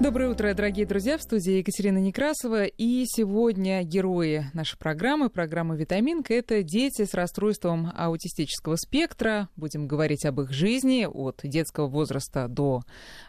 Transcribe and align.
Доброе 0.00 0.30
утро, 0.30 0.54
дорогие 0.54 0.86
друзья, 0.86 1.18
в 1.18 1.22
студии 1.22 1.58
Екатерина 1.58 1.98
Некрасова. 1.98 2.64
И 2.64 3.04
сегодня 3.04 3.82
герои 3.82 4.46
нашей 4.54 4.78
программы, 4.78 5.28
программы 5.28 5.76
«Витаминка»— 5.76 6.32
это 6.34 6.62
дети 6.62 7.04
с 7.04 7.12
расстройством 7.12 7.92
аутистического 7.94 8.76
спектра. 8.76 9.50
Будем 9.56 9.86
говорить 9.86 10.24
об 10.24 10.40
их 10.40 10.52
жизни 10.52 11.04
от 11.04 11.40
детского 11.42 11.86
возраста 11.86 12.48
до 12.48 12.80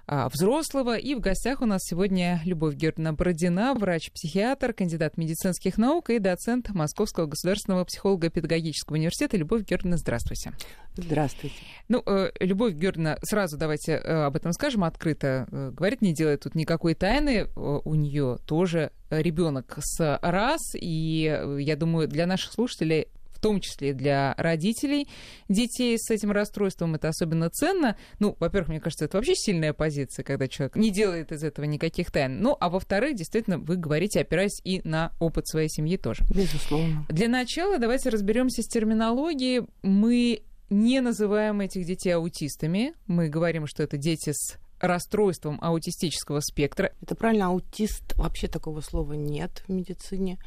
а, 0.07 0.29
взрослого. 0.29 0.95
И 0.95 1.13
в 1.13 1.19
гостях 1.19 1.61
у 1.61 1.65
нас 1.65 1.81
сегодня 1.83 2.39
Любовь 2.45 2.75
Георгиевна 2.75 3.11
Бородина, 3.11 3.73
врач-психиатр, 3.73 4.71
кандидат 4.71 5.17
медицинских 5.17 5.77
наук 5.77 6.09
и 6.09 6.19
доцент 6.19 6.69
Московского 6.69 7.25
государственного 7.25 7.83
психолого-педагогического 7.83 8.95
университета. 8.95 9.35
Любовь 9.35 9.65
Георгиевна, 9.65 9.97
здравствуйте. 9.97 10.53
Здравствуйте. 10.95 11.55
Ну, 11.89 12.01
э, 12.05 12.31
Любовь 12.39 12.75
Георгиевна, 12.75 13.17
сразу 13.23 13.57
давайте 13.57 13.93
э, 13.93 14.23
об 14.23 14.35
этом 14.35 14.51
скажем 14.53 14.83
открыто. 14.83 15.47
Э, 15.51 15.71
говорит, 15.71 16.01
не 16.01 16.13
делает 16.13 16.41
тут 16.41 16.55
никакой 16.61 16.93
тайны. 16.93 17.47
У 17.55 17.95
нее 17.95 18.37
тоже 18.45 18.91
ребенок 19.09 19.77
с 19.79 20.19
раз. 20.21 20.61
И 20.75 21.57
я 21.59 21.75
думаю, 21.75 22.07
для 22.07 22.25
наших 22.25 22.53
слушателей 22.53 23.07
в 23.31 23.39
том 23.41 23.59
числе 23.59 23.93
для 23.93 24.35
родителей 24.37 25.07
детей 25.49 25.97
с 25.97 26.11
этим 26.11 26.31
расстройством. 26.31 26.93
Это 26.93 27.09
особенно 27.09 27.49
ценно. 27.49 27.97
Ну, 28.19 28.35
во-первых, 28.39 28.69
мне 28.69 28.79
кажется, 28.79 29.05
это 29.05 29.17
вообще 29.17 29.33
сильная 29.33 29.73
позиция, 29.73 30.23
когда 30.23 30.47
человек 30.47 30.75
не 30.75 30.91
делает 30.91 31.31
из 31.31 31.43
этого 31.43 31.65
никаких 31.65 32.11
тайн. 32.11 32.39
Ну, 32.39 32.55
а 32.59 32.69
во-вторых, 32.69 33.15
действительно, 33.15 33.57
вы 33.57 33.77
говорите, 33.77 34.21
опираясь 34.21 34.61
и 34.63 34.81
на 34.83 35.11
опыт 35.19 35.47
своей 35.47 35.69
семьи 35.69 35.97
тоже. 35.97 36.23
Безусловно. 36.29 37.03
Для 37.09 37.27
начала 37.27 37.79
давайте 37.79 38.09
разберемся 38.09 38.61
с 38.61 38.67
терминологией. 38.67 39.65
Мы 39.81 40.43
не 40.69 41.01
называем 41.01 41.61
этих 41.61 41.85
детей 41.85 42.11
аутистами. 42.11 42.93
Мы 43.07 43.27
говорим, 43.27 43.65
что 43.65 43.81
это 43.81 43.97
дети 43.97 44.33
с 44.33 44.59
расстройством 44.81 45.59
аутистического 45.61 46.39
спектра. 46.39 46.93
Это 47.01 47.15
правильно, 47.15 47.47
аутист, 47.47 48.15
вообще 48.17 48.47
такого 48.47 48.81
слова 48.81 49.13
нет 49.13 49.63
в 49.67 49.71
медицине. 49.71 50.39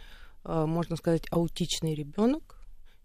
Э, 0.45 0.67
можно 0.67 0.97
сказать 0.97 1.27
аутичный 1.31 1.95
ребенок 1.95 2.59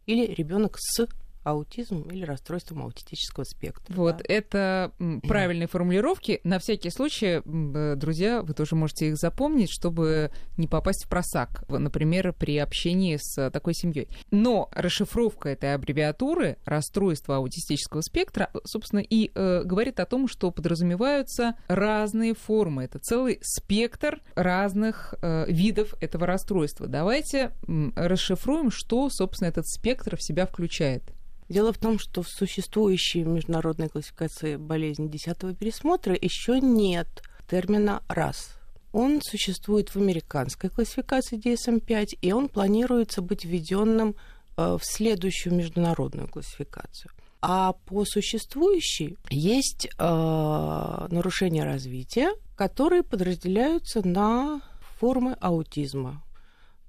или 0.06 0.26
ребенок 0.34 0.78
с 0.80 1.08
аутизм 1.44 2.02
или 2.09 2.23
расстройством 2.23 2.84
аутистического 2.84 3.44
спектра. 3.44 3.94
Вот, 3.94 4.18
да? 4.18 4.23
это 4.28 4.92
правильные 5.23 5.68
формулировки. 5.68 6.42
На 6.44 6.59
всякий 6.59 6.90
случай, 6.90 7.42
э, 7.44 7.95
друзья, 7.95 8.42
вы 8.42 8.54
тоже 8.54 8.76
можете 8.76 9.09
их 9.09 9.18
запомнить, 9.18 9.70
чтобы 9.72 10.32
не 10.58 10.67
попасть 10.67 11.06
в 11.06 11.10
просак, 11.10 11.64
например, 11.70 12.34
при 12.34 12.58
общении 12.58 13.17
с 13.20 13.50
такой 13.52 13.73
семьей. 13.73 14.10
Но 14.32 14.70
расшифровка 14.73 15.50
этой 15.50 15.73
аббревиатуры 15.73 16.58
расстройства 16.66 17.38
аутистического 17.38 18.02
спектра, 18.02 18.50
собственно, 18.66 19.00
и 19.00 19.32
э, 19.34 19.64
говорит 19.64 20.00
о 20.00 20.06
том, 20.06 20.28
что 20.28 20.52
подразумеваются 20.52 21.56
разные 21.67 22.34
формы. 22.34 22.84
Это 22.84 23.00
целый 23.00 23.40
спектр 23.42 24.22
разных 24.36 25.14
э, 25.22 25.45
видов 25.52 25.94
этого 26.02 26.26
расстройства. 26.26 26.88
Давайте 26.88 27.52
э, 27.67 27.90
расшифруем, 27.95 28.72
что, 28.72 29.10
собственно, 29.10 29.50
этот 29.50 29.67
спектр 29.67 30.17
в 30.17 30.23
себя 30.23 30.45
включает. 30.45 31.04
Дело 31.50 31.73
в 31.73 31.80
том, 31.80 31.97
что 31.97 32.22
в 32.22 32.30
существующей 32.30 33.23
международной 33.23 33.89
классификации 33.89 34.55
болезни 34.55 35.08
десятого 35.08 35.55
пересмотра 35.55 36.16
еще 36.19 36.61
нет 36.61 37.08
термина 37.50 38.03
«раз». 38.08 38.55
Он 38.92 39.19
существует 39.22 39.89
в 39.89 39.95
американской 39.97 40.70
классификации 40.70 41.39
DSM-5, 41.39 42.20
и 42.22 42.31
он 42.31 42.50
планируется 42.50 43.22
быть 43.22 43.45
введенным 43.45 44.16
э, 44.58 44.77
в 44.80 44.81
следующую 44.83 45.55
международную 45.55 46.27
классификацию. 46.27 47.11
А 47.42 47.73
по 47.73 48.05
существующей 48.05 49.17
есть 49.30 49.88
э, 49.88 51.08
нарушения 51.11 51.64
развития, 51.64 52.31
которые 52.55 53.03
подразделяются 53.03 54.05
на 54.08 54.61
формы 54.99 55.33
аутизма. 55.39 56.23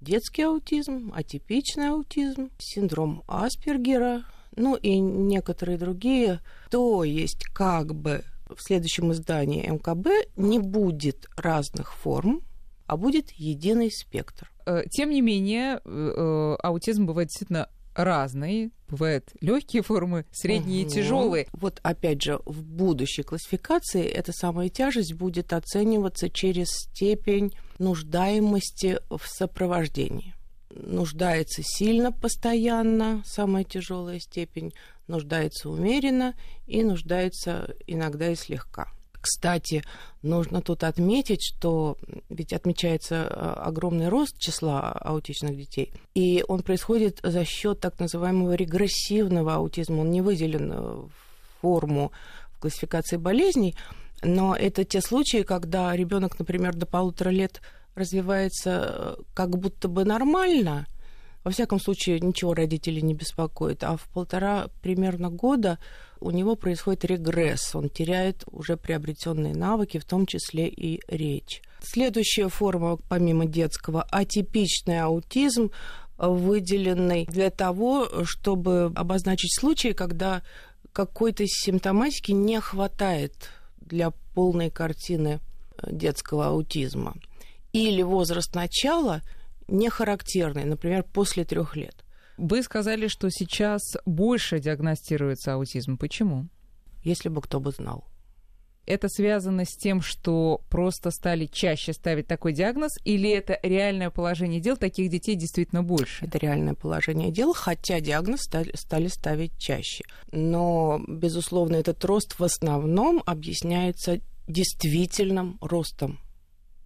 Детский 0.01 0.43
аутизм, 0.43 1.13
атипичный 1.15 1.91
аутизм, 1.91 2.51
синдром 2.59 3.23
Аспергера, 3.27 4.25
ну 4.57 4.77
и 4.77 4.99
некоторые 4.99 5.79
другие, 5.79 6.41
то 6.71 7.05
есть 7.05 7.45
как 7.47 7.95
бы 7.95 8.25
в 8.49 8.61
следующем 8.63 9.13
издании 9.13 9.69
МКБ 9.69 10.09
не 10.37 10.59
будет 10.59 11.29
разных 11.37 11.95
форм, 11.95 12.43
а 12.87 12.97
будет 12.97 13.31
единый 13.33 13.91
спектр. 13.91 14.51
Э, 14.67 14.83
тем 14.91 15.11
не 15.11 15.21
менее, 15.21 15.81
э, 15.85 16.15
э, 16.17 16.57
аутизм 16.63 17.07
бывает 17.07 17.29
действительно 17.29 17.69
разный. 17.95 18.73
Бывают 18.89 19.31
легкие 19.41 19.83
формы, 19.83 20.25
средние 20.33 20.85
угу. 20.85 20.91
и 20.91 20.95
тяжелые. 20.95 21.47
Вот 21.53 21.81
опять 21.83 22.23
же, 22.23 22.41
в 22.45 22.63
будущей 22.63 23.23
классификации 23.23 24.05
эта 24.05 24.33
самая 24.33 24.69
тяжесть 24.69 25.15
будет 25.15 25.53
оцениваться 25.53 26.29
через 26.29 26.69
степень 26.71 27.53
нуждаемости 27.79 28.99
в 29.09 29.21
сопровождении 29.25 30.35
нуждается 30.71 31.63
сильно 31.65 32.13
постоянно, 32.13 33.23
самая 33.27 33.65
тяжелая 33.65 34.19
степень, 34.21 34.73
нуждается 35.07 35.69
умеренно 35.69 36.35
и 36.67 36.83
нуждается 36.83 37.75
иногда 37.87 38.31
и 38.31 38.37
слегка. 38.37 38.89
Кстати, 39.21 39.85
нужно 40.23 40.63
тут 40.63 40.83
отметить, 40.83 41.43
что 41.43 41.99
ведь 42.31 42.55
отмечается 42.55 43.27
а, 43.29 43.65
огромный 43.67 44.09
рост 44.09 44.39
числа 44.39 44.93
аутичных 44.93 45.57
детей, 45.57 45.93
и 46.15 46.43
он 46.49 46.63
происходит 46.63 47.21
за 47.23 47.45
счет 47.45 47.81
так 47.81 47.99
называемого 48.01 48.55
регрессивного 48.55 49.57
аутизма. 49.57 50.01
Он 50.01 50.11
не 50.11 50.23
выделен 50.23 50.73
в 50.73 51.11
форму 51.61 52.13
в 52.53 52.61
классификации 52.61 53.19
болезней, 53.19 53.77
но 54.23 54.57
это 54.57 54.85
те 54.85 55.03
случаи, 55.03 55.43
когда 55.43 55.95
ребенок, 55.95 56.39
например, 56.39 56.75
до 56.75 56.87
полутора 56.87 57.29
лет 57.29 57.61
развивается 57.95 59.17
э, 59.19 59.23
как 59.35 59.59
будто 59.59 59.89
бы 59.89 60.05
нормально, 60.05 60.87
во 61.43 61.51
всяком 61.51 61.81
случае, 61.81 62.21
ничего 62.21 62.53
родителей 62.53 63.01
не 63.01 63.15
беспокоит. 63.15 63.83
А 63.83 63.97
в 63.97 64.03
полтора 64.09 64.69
примерно 64.83 65.31
года 65.31 65.79
у 66.21 66.31
него 66.31 66.55
происходит 66.55 67.07
регресс. 67.07 67.75
Он 67.75 67.89
теряет 67.89 68.45
уже 68.51 68.77
приобретенные 68.77 69.55
навыки, 69.55 69.99
в 69.99 70.05
том 70.05 70.27
числе 70.27 70.69
и 70.69 71.01
речь. 71.09 71.63
Следующая 71.83 72.49
форма, 72.49 72.99
помимо 73.09 73.47
детского, 73.47 74.03
атипичный 74.03 75.01
аутизм, 75.01 75.71
выделенный 76.19 77.25
для 77.25 77.49
того, 77.49 78.07
чтобы 78.25 78.93
обозначить 78.95 79.59
случаи, 79.59 79.93
когда 79.93 80.43
какой-то 80.93 81.45
симптоматики 81.47 82.33
не 82.33 82.61
хватает 82.61 83.49
для 83.81 84.11
полной 84.35 84.69
картины 84.69 85.41
детского 85.91 86.49
аутизма 86.49 87.15
или 87.73 88.03
возраст 88.03 88.55
начала 88.55 89.23
не 89.69 89.89
характерный, 89.89 90.65
например, 90.65 91.05
после 91.05 91.45
трех 91.45 91.77
лет. 91.77 92.05
Вы 92.37 92.63
сказали, 92.63 93.07
что 93.07 93.29
сейчас 93.31 93.83
больше 94.07 94.59
диагностируется 94.59 95.55
аутизм. 95.55 95.97
Почему? 95.99 96.49
Если 97.05 97.29
бы 97.29 97.41
кто 97.43 97.61
бы 97.61 97.71
знал. 97.71 98.05
Это 98.87 99.09
связано 99.09 99.65
с 99.65 99.77
тем, 99.77 100.01
что 100.01 100.63
просто 100.69 101.11
стали 101.11 101.47
чаще 101.47 101.93
ставить 101.93 102.27
такой 102.27 102.53
диагноз, 102.53 102.99
или 103.05 103.31
это 103.31 103.59
реальное 103.63 104.11
положение 104.11 104.59
дел, 104.61 104.77
таких 104.77 105.11
детей 105.11 105.37
действительно 105.37 105.83
больше? 105.83 106.25
Это 106.25 106.39
реальное 106.39 106.75
положение 106.75 107.31
дел, 107.31 107.53
хотя 107.53 108.01
диагноз 108.01 108.41
стали, 108.41 109.09
ставить 109.09 109.57
чаще. 109.59 110.03
Но, 110.33 111.01
безусловно, 111.07 111.77
этот 111.77 112.05
рост 112.05 112.39
в 112.39 112.43
основном 112.43 113.23
объясняется 113.27 114.21
действительным 114.49 115.59
ростом 115.61 116.19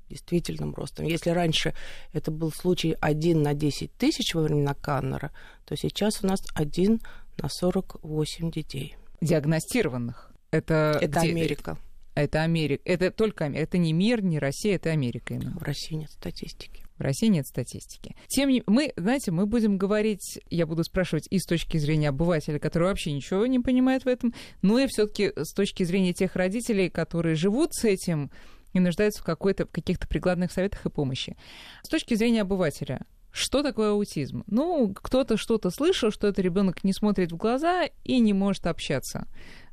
действительным 0.08 0.74
ростом. 0.74 1.06
Если 1.06 1.30
раньше 1.30 1.74
это 2.12 2.30
был 2.30 2.52
случай 2.52 2.96
1 3.00 3.42
на 3.42 3.54
10 3.54 3.92
тысяч 3.92 4.34
во 4.34 4.42
времена 4.42 4.74
Каннера, 4.74 5.32
то 5.64 5.76
сейчас 5.76 6.22
у 6.22 6.26
нас 6.26 6.40
1 6.54 7.00
на 7.38 7.48
48 7.48 8.50
детей. 8.50 8.96
Диагностированных. 9.20 10.30
Это, 10.50 10.98
это 11.00 11.20
где? 11.20 11.30
Америка. 11.30 11.78
Это 12.14 12.42
Америка. 12.42 12.82
Это 12.84 13.10
только 13.10 13.46
Америка. 13.46 13.64
Это 13.64 13.78
не 13.78 13.92
мир, 13.92 14.22
не 14.22 14.38
Россия, 14.38 14.76
это 14.76 14.90
Америка 14.90 15.34
именно. 15.34 15.58
В 15.58 15.62
России 15.62 15.96
нет 15.96 16.10
статистики. 16.10 16.84
В 16.96 17.00
России 17.00 17.26
нет 17.26 17.46
статистики. 17.46 18.14
Тем 18.28 18.50
не 18.50 18.62
мы, 18.66 18.92
знаете, 18.96 19.32
мы 19.32 19.46
будем 19.46 19.78
говорить, 19.78 20.38
я 20.48 20.64
буду 20.64 20.84
спрашивать 20.84 21.26
и 21.28 21.40
с 21.40 21.44
точки 21.44 21.76
зрения 21.76 22.10
обывателя, 22.10 22.60
который 22.60 22.84
вообще 22.84 23.10
ничего 23.10 23.46
не 23.46 23.58
понимает 23.58 24.04
в 24.04 24.08
этом, 24.08 24.32
но 24.62 24.78
и 24.78 24.86
все-таки 24.86 25.32
с 25.36 25.52
точки 25.52 25.82
зрения 25.82 26.12
тех 26.12 26.36
родителей, 26.36 26.88
которые 26.90 27.34
живут 27.34 27.74
с 27.74 27.84
этим, 27.84 28.30
и 28.74 28.80
нуждаются 28.80 29.22
в, 29.22 29.26
в 29.26 29.66
каких-то 29.66 30.06
прикладных 30.06 30.52
советах 30.52 30.84
и 30.84 30.90
помощи. 30.90 31.36
С 31.82 31.88
точки 31.88 32.14
зрения 32.14 32.42
обывателя, 32.42 33.06
что 33.32 33.62
такое 33.62 33.90
аутизм? 33.90 34.44
Ну, 34.46 34.94
кто-то 34.94 35.36
что-то 35.36 35.70
слышал, 35.70 36.12
что 36.12 36.28
это 36.28 36.42
ребенок 36.42 36.84
не 36.84 36.92
смотрит 36.92 37.32
в 37.32 37.36
глаза 37.36 37.88
и 38.04 38.20
не 38.20 38.32
может 38.32 38.66
общаться. 38.66 39.26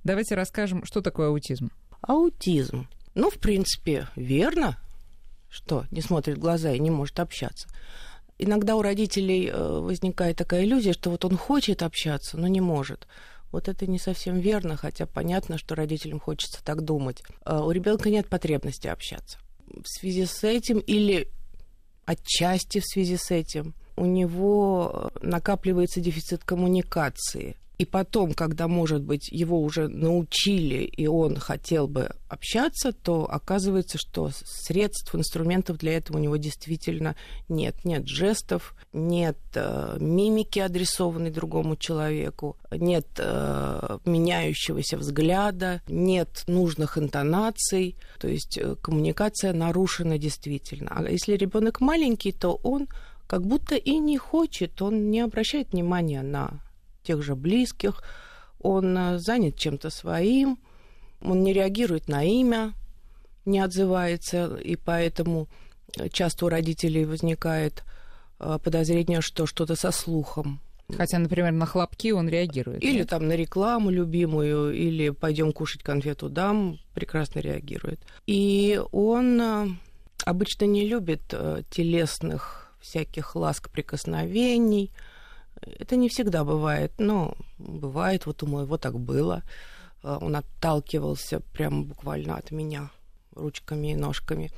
Давайте 0.04 0.36
расскажем, 0.36 0.84
что 0.86 1.02
такое 1.02 1.28
аутизм. 1.28 1.72
Аутизм. 2.02 2.88
Ну, 3.14 3.30
в 3.30 3.36
принципе, 3.36 4.08
верно, 4.16 4.78
что 5.48 5.86
не 5.92 6.02
смотрит 6.02 6.38
в 6.38 6.42
глаза 6.42 6.72
и 6.72 6.80
не 6.80 6.90
может 6.90 7.20
общаться. 7.20 7.68
Иногда 8.40 8.76
у 8.76 8.82
родителей 8.82 9.48
э, 9.48 9.80
возникает 9.80 10.38
такая 10.38 10.64
иллюзия, 10.64 10.94
что 10.94 11.12
вот 11.12 11.24
он 11.26 11.38
хочет 11.38 11.84
общаться, 11.84 12.38
но 12.38 12.48
не 12.48 12.62
может. 12.62 13.08
Вот 13.52 13.68
это 13.68 13.86
не 13.88 14.00
совсем 14.00 14.40
верно, 14.40 14.78
хотя 14.78 15.06
понятно, 15.06 15.58
что 15.58 15.76
родителям 15.76 16.20
хочется 16.20 16.64
так 16.64 16.82
думать. 16.82 17.22
А, 17.44 17.66
у 17.66 17.72
ребенка 17.72 18.10
нет 18.10 18.28
потребности 18.28 18.88
общаться. 18.88 19.40
В 19.68 19.88
связи 19.88 20.26
с 20.26 20.44
этим 20.44 20.80
или 20.80 21.28
отчасти 22.06 22.80
в 22.80 22.86
связи 22.86 23.18
с 23.18 23.32
этим 23.32 23.74
у 23.96 24.06
него 24.06 25.12
накапливается 25.22 26.00
дефицит 26.00 26.44
коммуникации. 26.44 27.58
И 27.82 27.86
потом, 27.86 28.34
когда, 28.34 28.68
может 28.68 29.02
быть, 29.02 29.28
его 29.32 29.60
уже 29.60 29.88
научили, 29.88 30.84
и 30.84 31.08
он 31.08 31.38
хотел 31.38 31.88
бы 31.88 32.12
общаться, 32.30 32.92
то 32.92 33.28
оказывается, 33.28 33.98
что 33.98 34.30
средств, 34.46 35.16
инструментов 35.16 35.80
для 35.80 35.94
этого 35.98 36.18
у 36.18 36.20
него 36.20 36.38
действительно 36.38 37.16
нет. 37.50 37.84
Нет 37.84 38.08
жестов, 38.08 38.76
нет 38.94 39.40
э, 39.56 39.98
мимики, 40.00 40.60
адресованной 40.60 41.32
другому 41.32 41.76
человеку, 41.76 42.56
нет 42.70 43.08
э, 43.18 43.98
меняющегося 44.06 44.98
взгляда, 44.98 45.82
нет 45.88 46.44
нужных 46.46 47.00
интонаций. 47.00 47.96
То 48.20 48.28
есть 48.28 48.60
э, 48.60 48.76
коммуникация 48.76 49.54
нарушена 49.54 50.20
действительно. 50.20 50.92
А 50.98 51.10
если 51.10 51.36
ребенок 51.36 51.82
маленький, 51.82 52.32
то 52.32 52.60
он 52.62 52.88
как 53.26 53.42
будто 53.44 53.74
и 53.74 53.98
не 53.98 54.20
хочет, 54.20 54.80
он 54.84 55.10
не 55.10 55.22
обращает 55.22 55.72
внимания 55.72 56.22
на 56.22 56.62
тех 57.04 57.22
же 57.24 57.36
близких, 57.36 58.02
он 58.60 58.98
э, 58.98 59.20
занят 59.20 59.58
чем-то 59.58 59.90
своим, 59.90 60.60
он 61.22 61.44
не 61.44 61.54
реагирует 61.54 62.08
на 62.08 62.24
имя, 62.24 62.74
не 63.46 63.60
отзывается, 63.60 64.56
и 64.56 64.76
поэтому 64.76 65.48
э, 65.98 66.10
часто 66.10 66.46
у 66.46 66.50
родителей 66.50 67.06
возникает 67.06 67.84
э, 68.40 68.60
подозрение, 68.64 69.22
что 69.22 69.46
что-то 69.46 69.76
со 69.76 69.92
слухом. 69.92 70.62
Хотя, 70.96 71.20
например, 71.20 71.54
на 71.54 71.66
хлопки 71.66 72.12
он 72.12 72.28
реагирует. 72.28 72.84
Или 72.84 73.00
нет? 73.00 73.10
там 73.10 73.26
на 73.26 73.34
рекламу 73.34 73.92
любимую, 73.92 74.74
или 74.74 75.10
пойдем 75.10 75.54
кушать 75.54 75.84
конфету 75.84 76.28
дам, 76.28 76.80
прекрасно 76.94 77.40
реагирует. 77.40 78.02
И 78.28 78.82
он 78.92 79.80
обычно 80.26 80.66
не 80.66 80.86
любит 80.86 81.34
телесных 81.70 82.74
всяких 82.82 83.38
ласк 83.38 83.70
прикосновений, 83.70 84.92
это 85.62 85.96
не 85.96 86.10
всегда 86.10 86.44
бывает, 86.44 86.92
но 86.98 87.36
бывает, 87.58 88.26
вот 88.26 88.44
у 88.44 88.48
моего 88.48 88.78
так 88.78 89.00
было. 89.00 89.44
А, 90.04 90.18
он 90.18 90.36
отталкивался 90.36 91.42
прямо 91.54 91.84
буквально 91.84 92.36
от 92.36 92.52
меня 92.52 92.90
ручками 93.36 93.92
и 93.92 93.96
ножками. 93.96 94.52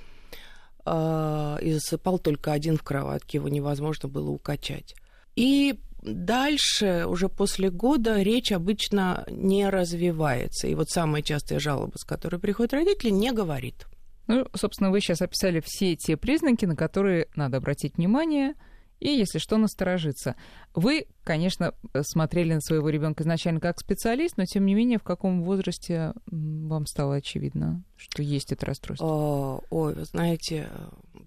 А, 0.86 1.58
и 1.62 1.74
засыпал 1.74 2.20
только 2.20 2.52
один 2.52 2.78
в 2.78 2.84
кроватке, 2.84 3.38
его 3.38 3.50
невозможно 3.50 4.10
было 4.10 4.30
укачать. 4.30 4.96
И 5.36 5.80
дальше, 6.02 7.06
уже 7.08 7.30
после 7.30 7.70
года, 7.70 8.22
речь 8.22 8.52
обычно 8.52 9.26
не 9.30 9.70
развивается. 9.70 10.68
И 10.68 10.76
вот 10.76 10.90
самая 10.90 11.22
частая 11.22 11.60
жалоба, 11.60 11.98
с 11.98 12.04
которой 12.04 12.40
приходят 12.40 12.74
родители, 12.74 13.10
не 13.10 13.32
говорит. 13.32 13.88
Ну, 14.28 14.48
собственно, 14.54 14.90
вы 14.90 15.02
сейчас 15.02 15.22
описали 15.22 15.62
все 15.66 15.98
те 15.98 16.16
признаки, 16.16 16.66
на 16.66 16.78
которые 16.78 17.28
надо 17.36 17.58
обратить 17.58 17.98
внимание– 17.98 18.54
и, 19.04 19.18
если 19.18 19.38
что, 19.38 19.58
насторожиться. 19.58 20.38
Вы, 20.74 21.08
конечно, 21.26 21.74
смотрели 22.02 22.54
на 22.54 22.62
своего 22.62 22.90
ребенка 22.90 23.24
изначально 23.24 23.60
как 23.60 23.78
специалист, 23.80 24.38
но 24.38 24.46
тем 24.46 24.66
не 24.66 24.74
менее, 24.74 24.98
в 24.98 25.04
каком 25.04 25.44
возрасте 25.44 26.14
вам 26.26 26.86
стало 26.86 27.16
очевидно, 27.16 27.84
что 27.98 28.24
есть 28.24 28.54
это 28.54 28.66
расстройство? 28.66 29.06
О, 29.06 29.64
ой, 29.70 29.94
вы 29.94 30.06
знаете, 30.06 30.70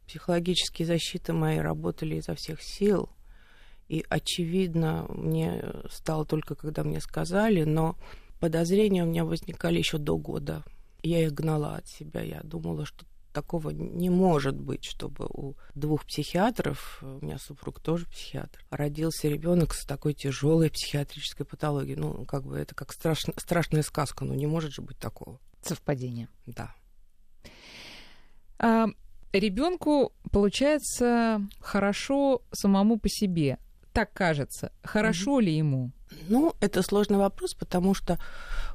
психологические 0.06 0.86
защиты 0.86 1.34
мои 1.34 1.58
работали 1.58 2.14
изо 2.16 2.34
всех 2.34 2.62
сил. 2.62 3.10
И 3.88 4.02
очевидно, 4.08 5.04
мне 5.10 5.62
стало 5.90 6.24
только, 6.24 6.54
когда 6.54 6.82
мне 6.82 7.00
сказали, 7.00 7.64
но 7.64 7.96
подозрения 8.40 9.04
у 9.04 9.06
меня 9.06 9.26
возникали 9.26 9.76
еще 9.76 9.98
до 9.98 10.16
года. 10.16 10.64
Я 11.02 11.22
их 11.22 11.34
гнала 11.34 11.76
от 11.76 11.86
себя. 11.86 12.22
Я 12.22 12.40
думала, 12.42 12.86
что 12.86 13.04
такого 13.36 13.68
не 13.68 14.08
может 14.08 14.58
быть, 14.58 14.86
чтобы 14.86 15.26
у 15.26 15.56
двух 15.74 16.06
психиатров, 16.06 17.00
у 17.02 17.22
меня 17.22 17.36
супруг 17.38 17.80
тоже 17.80 18.06
психиатр, 18.06 18.64
родился 18.70 19.28
ребенок 19.28 19.74
с 19.74 19.84
такой 19.84 20.14
тяжелой 20.14 20.70
психиатрической 20.70 21.44
патологией. 21.44 21.98
Ну, 21.98 22.24
как 22.24 22.44
бы 22.44 22.56
это 22.56 22.74
как 22.74 22.94
страшно, 22.94 23.34
страшная 23.36 23.82
сказка, 23.82 24.24
но 24.24 24.34
не 24.34 24.46
может 24.46 24.72
же 24.72 24.80
быть 24.80 24.96
такого. 24.96 25.38
Совпадение. 25.60 26.28
Да. 26.46 26.74
А, 28.58 28.86
ребенку 29.34 30.14
получается 30.32 31.46
хорошо 31.60 32.40
самому 32.52 32.98
по 32.98 33.10
себе. 33.10 33.58
Так 33.96 34.12
кажется. 34.12 34.72
Хорошо 34.82 35.40
mm-hmm. 35.40 35.42
ли 35.42 35.56
ему? 35.56 35.90
Ну, 36.28 36.54
это 36.60 36.82
сложный 36.82 37.16
вопрос, 37.16 37.54
потому 37.54 37.94
что 37.94 38.18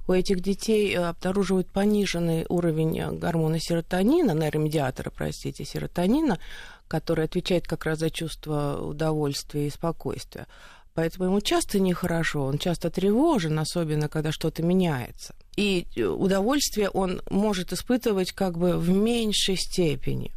у 0.07 0.13
этих 0.13 0.41
детей 0.41 0.95
э, 0.95 0.97
обнаруживают 0.97 1.67
пониженный 1.67 2.47
уровень 2.49 2.97
э, 2.99 3.11
гормона 3.11 3.59
серотонина, 3.59 4.31
нейромедиатора, 4.31 5.11
простите, 5.11 5.63
серотонина, 5.63 6.39
который 6.87 7.25
отвечает 7.25 7.67
как 7.67 7.85
раз 7.85 7.99
за 7.99 8.09
чувство 8.09 8.81
удовольствия 8.81 9.67
и 9.67 9.69
спокойствия. 9.69 10.47
Поэтому 10.95 11.25
ему 11.25 11.39
часто 11.39 11.79
нехорошо, 11.79 12.43
он 12.43 12.57
часто 12.57 12.89
тревожен, 12.89 13.59
особенно 13.59 14.09
когда 14.09 14.31
что-то 14.31 14.63
меняется. 14.63 15.35
И 15.55 15.85
э, 15.95 16.01
удовольствие 16.01 16.89
он 16.89 17.21
может 17.29 17.73
испытывать 17.73 18.31
как 18.31 18.57
бы 18.57 18.75
в 18.79 18.89
меньшей 18.89 19.55
степени. 19.55 20.31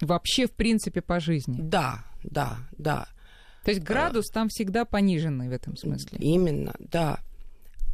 Вообще, 0.00 0.48
в 0.48 0.50
принципе, 0.50 1.02
по 1.02 1.20
жизни. 1.20 1.54
Да, 1.60 2.02
да, 2.24 2.56
да. 2.78 3.06
То 3.64 3.70
есть 3.70 3.82
градус 3.82 4.30
а, 4.30 4.34
там 4.34 4.48
всегда 4.48 4.84
пониженный 4.84 5.48
в 5.48 5.52
этом 5.52 5.76
смысле. 5.76 6.18
Именно, 6.20 6.74
да. 6.78 7.20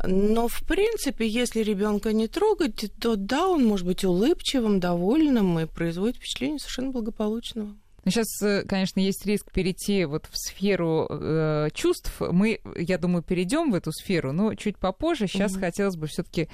Но, 0.07 0.49
в 0.49 0.61
принципе, 0.63 1.27
если 1.27 1.61
ребенка 1.61 2.13
не 2.13 2.29
трогать, 2.29 2.93
то 3.01 3.17
да, 3.17 3.49
он 3.49 3.65
может 3.65 3.87
быть 3.87 4.05
улыбчивым, 4.05 4.81
довольным 4.81 5.59
и 5.59 5.67
производит 5.67 6.17
впечатление 6.17 6.59
совершенно 6.59 6.91
благополучного. 6.91 7.75
Но 8.05 8.11
сейчас, 8.11 8.27
э, 8.43 8.65
конечно, 8.65 9.01
есть 9.01 9.25
риск 9.25 9.51
перейти 9.51 10.05
вот 10.05 10.27
в 10.31 10.37
сферу 10.37 11.09
э, 11.09 11.69
чувств. 11.73 12.13
Мы, 12.21 12.61
я 12.77 12.99
думаю, 12.99 13.23
перейдем 13.23 13.71
в 13.71 13.75
эту 13.75 13.93
сферу, 13.93 14.33
но 14.33 14.55
чуть 14.55 14.77
попозже. 14.77 15.27
Сейчас 15.27 15.53
угу. 15.53 15.61
хотелось 15.61 15.97
бы 15.97 16.07
все-таки 16.07 16.43
э, 16.43 16.49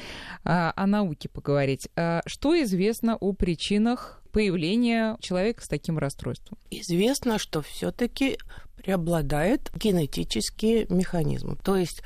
о 0.45 0.87
науке 0.87 1.29
поговорить. 1.29 1.89
А 1.97 2.23
что 2.27 2.61
известно 2.63 3.17
о 3.17 3.33
причинах 3.33 4.23
появления 4.31 5.17
человека 5.21 5.65
с 5.65 5.69
таким 5.69 5.99
расстройством? 5.99 6.56
Известно, 6.71 7.39
что 7.39 7.63
все-таки 7.63 8.39
преобладают 8.82 9.71
генетические 9.75 10.87
механизмы. 10.88 11.56
То 11.56 11.77
есть 11.77 12.03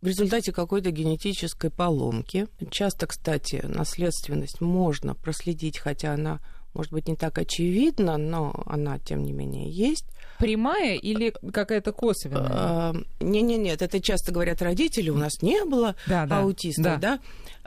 в 0.00 0.06
результате 0.06 0.52
какой-то 0.52 0.90
генетической 0.90 1.70
поломки. 1.70 2.46
Часто, 2.70 3.06
кстати, 3.06 3.62
наследственность 3.64 4.60
можно 4.60 5.14
проследить, 5.14 5.78
хотя 5.78 6.14
она 6.14 6.40
может 6.74 6.92
быть, 6.92 7.08
не 7.08 7.16
так 7.16 7.38
очевидна, 7.38 8.18
но 8.18 8.62
она, 8.66 8.98
тем 8.98 9.24
не 9.24 9.32
менее, 9.32 9.70
есть. 9.70 10.04
Прямая 10.38 10.96
или 10.96 11.32
какая-то 11.50 11.92
косвенная? 11.92 12.50
А, 12.50 12.94
Не-не-нет, 13.20 13.80
это 13.80 13.98
часто 13.98 14.30
говорят 14.30 14.60
родители, 14.60 15.08
у 15.08 15.16
нас 15.16 15.40
не 15.40 15.64
было 15.64 15.96
да, 16.06 16.26
да, 16.26 16.40
аутистов, 16.40 16.84
да. 16.84 16.98
да? 16.98 17.20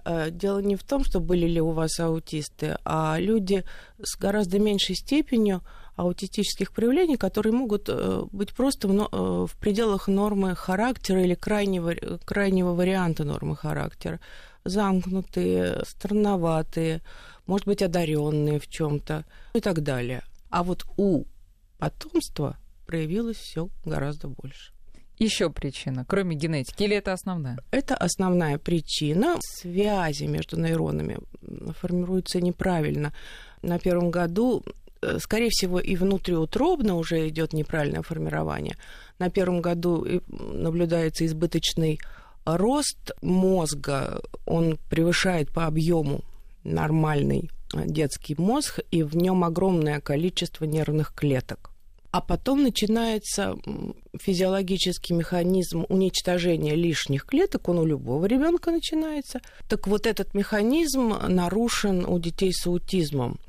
А, 0.06 0.30
дело 0.30 0.60
не 0.60 0.75
в 0.75 0.84
том, 0.84 1.04
что 1.04 1.20
были 1.20 1.48
ли 1.48 1.60
у 1.60 1.72
вас 1.72 2.00
аутисты, 2.00 2.78
а 2.86 3.18
люди 3.20 3.63
с 4.00 4.16
гораздо 4.16 4.60
меньшей 4.60 4.96
степенью 4.96 5.63
аутистических 6.00 6.72
проявлений, 6.72 7.18
которые 7.18 7.51
могут 7.51 7.89
э, 7.89 8.24
быть 8.32 8.53
просто 8.53 8.88
в, 8.88 8.91
э, 8.94 9.48
в 9.48 9.58
пределах 9.60 10.08
нормы 10.08 10.56
характера 10.56 11.22
или 11.22 11.36
крайнего, 11.36 11.94
крайнего 12.24 12.74
варианта 12.74 13.25
нормы 13.25 13.58
характера. 13.58 14.22
Замкнутые, 14.63 15.84
странноватые, 15.86 17.01
может 17.48 17.68
быть, 17.68 17.82
одаренные 17.82 18.60
в 18.60 18.70
чем-то 18.70 19.25
и 19.53 19.60
так 19.60 19.84
далее. 19.84 20.24
А 20.50 20.63
вот 20.63 20.86
у 20.96 21.25
потомства 21.77 22.58
проявилось 22.86 23.38
все 23.38 23.68
гораздо 23.84 24.29
больше. 24.29 24.72
Еще 25.18 25.50
причина, 25.50 26.06
кроме 26.08 26.38
генетики, 26.38 26.84
или 26.84 26.96
это 26.96 27.12
основная? 27.12 27.58
Это 27.72 27.96
основная 27.96 28.58
причина. 28.58 29.36
Связи 29.41 30.24
между 30.24 30.58
нейронами 30.58 31.18
формируются 31.82 32.39
неправильно. 32.39 33.13
На 33.62 33.79
первом 33.79 34.12
году 34.12 34.63
Э, 34.63 34.88
скорее 35.20 35.50
всего, 35.50 35.79
и 35.79 35.96
внутриутробно 35.96 36.96
уже 36.96 37.27
идет 37.27 37.53
неправильное 37.53 38.01
формирование. 38.01 38.75
На 39.18 39.29
первом 39.29 39.62
году 39.62 40.06
наблюдается 40.27 41.25
избыточный 41.25 42.00
рост 42.46 43.12
мозга, 43.22 44.22
он 44.46 44.77
превышает 44.89 45.51
по 45.51 45.65
объему 45.65 46.22
нормальный 46.63 47.50
э, 47.74 47.84
детский 47.86 48.36
мозг, 48.38 48.79
и 48.91 49.03
в 49.03 49.15
нем 49.15 49.44
огромное 49.44 50.00
количество 50.00 50.65
нервных 50.65 51.13
клеток. 51.13 51.72
А 52.12 52.22
потом 52.22 52.63
начинается 52.63 53.56
физиологический 54.20 55.15
механизм 55.15 55.86
уничтожения 55.89 56.74
лишних 56.74 57.25
клеток, 57.25 57.70
он 57.70 57.77
у 57.77 57.86
любого 57.86 58.25
ребенка 58.25 58.72
начинается. 58.72 59.41
Так 59.68 59.88
вот 59.88 60.08
этот 60.08 60.34
механизм 60.34 61.13
нарушен 61.27 62.06
у 62.06 62.18
детей 62.18 62.51
с 62.51 62.65
аутизмом. 62.65 63.39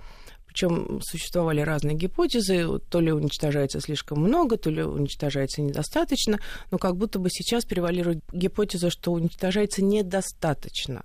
Причем 0.61 1.01
существовали 1.01 1.63
разные 1.63 1.97
гипотезы, 1.97 2.79
то 2.91 3.01
ли 3.01 3.11
уничтожается 3.13 3.81
слишком 3.81 4.21
много, 4.21 4.59
то 4.59 4.69
ли 4.69 4.83
уничтожается 4.83 5.63
недостаточно, 5.63 6.39
но 6.71 6.77
как 6.77 6.97
будто 6.97 7.19
бы 7.19 7.31
сейчас 7.31 7.65
превалирует 7.65 8.19
гипотеза, 8.31 8.91
что 8.91 9.13
уничтожается 9.13 9.83
недостаточно 9.83 11.05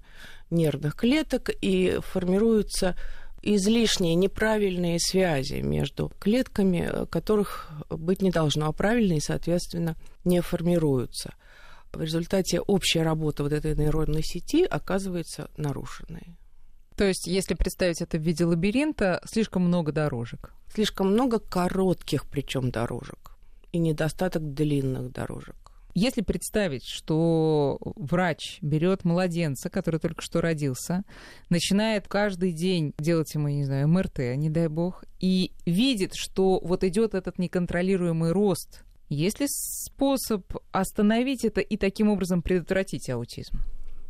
нервных 0.50 0.96
клеток 0.96 1.52
и 1.62 2.00
формируются 2.02 2.98
излишние 3.42 4.16
неправильные 4.16 5.00
связи 5.00 5.62
между 5.62 6.12
клетками, 6.20 7.06
которых 7.10 7.72
быть 7.90 8.22
не 8.22 8.32
должно, 8.32 8.68
а 8.68 8.74
правильные, 8.74 9.22
соответственно, 9.22 9.96
не 10.26 10.42
формируются. 10.42 11.34
В 11.94 12.02
результате 12.02 12.60
общая 12.60 13.04
работа 13.04 13.44
вот 13.44 13.54
этой 13.54 13.74
нейронной 13.74 14.22
сети 14.22 14.66
оказывается 14.66 15.50
нарушенной. 15.56 16.36
То 16.96 17.06
есть, 17.06 17.28
если 17.28 17.56
представить 17.56 18.02
это 18.02 18.18
в 18.18 18.22
виде 18.22 18.46
лабиринта, 18.46 19.22
слишком 19.26 19.64
много 19.64 19.92
дорожек. 19.92 20.54
Слишком 20.74 21.12
много 21.12 21.40
коротких, 21.40 22.26
причем 22.26 22.72
дорожек, 22.72 23.38
и 23.72 23.78
недостаток 23.78 24.54
длинных 24.54 25.12
дорожек. 25.12 25.56
Если 25.98 26.22
представить, 26.22 26.84
что 26.86 27.80
врач 27.96 28.60
берет 28.62 29.06
младенца, 29.06 29.70
который 29.70 30.02
только 30.02 30.22
что 30.22 30.42
родился, 30.42 31.04
начинает 31.50 32.10
каждый 32.10 32.52
день 32.52 32.94
делать 33.00 33.34
ему, 33.34 33.48
не 33.48 33.64
знаю, 33.64 33.88
МРТ, 33.88 34.20
не 34.36 34.50
дай 34.50 34.68
бог, 34.68 35.06
и 35.22 35.54
видит, 35.66 36.14
что 36.14 36.60
вот 36.62 36.84
идет 36.84 37.14
этот 37.14 37.40
неконтролируемый 37.40 38.34
рост, 38.34 38.84
есть 39.08 39.40
ли 39.40 39.48
способ 39.48 40.44
остановить 40.74 41.46
это 41.46 41.62
и 41.62 41.78
таким 41.78 42.10
образом 42.10 42.42
предотвратить 42.42 43.10
аутизм? 43.10 43.60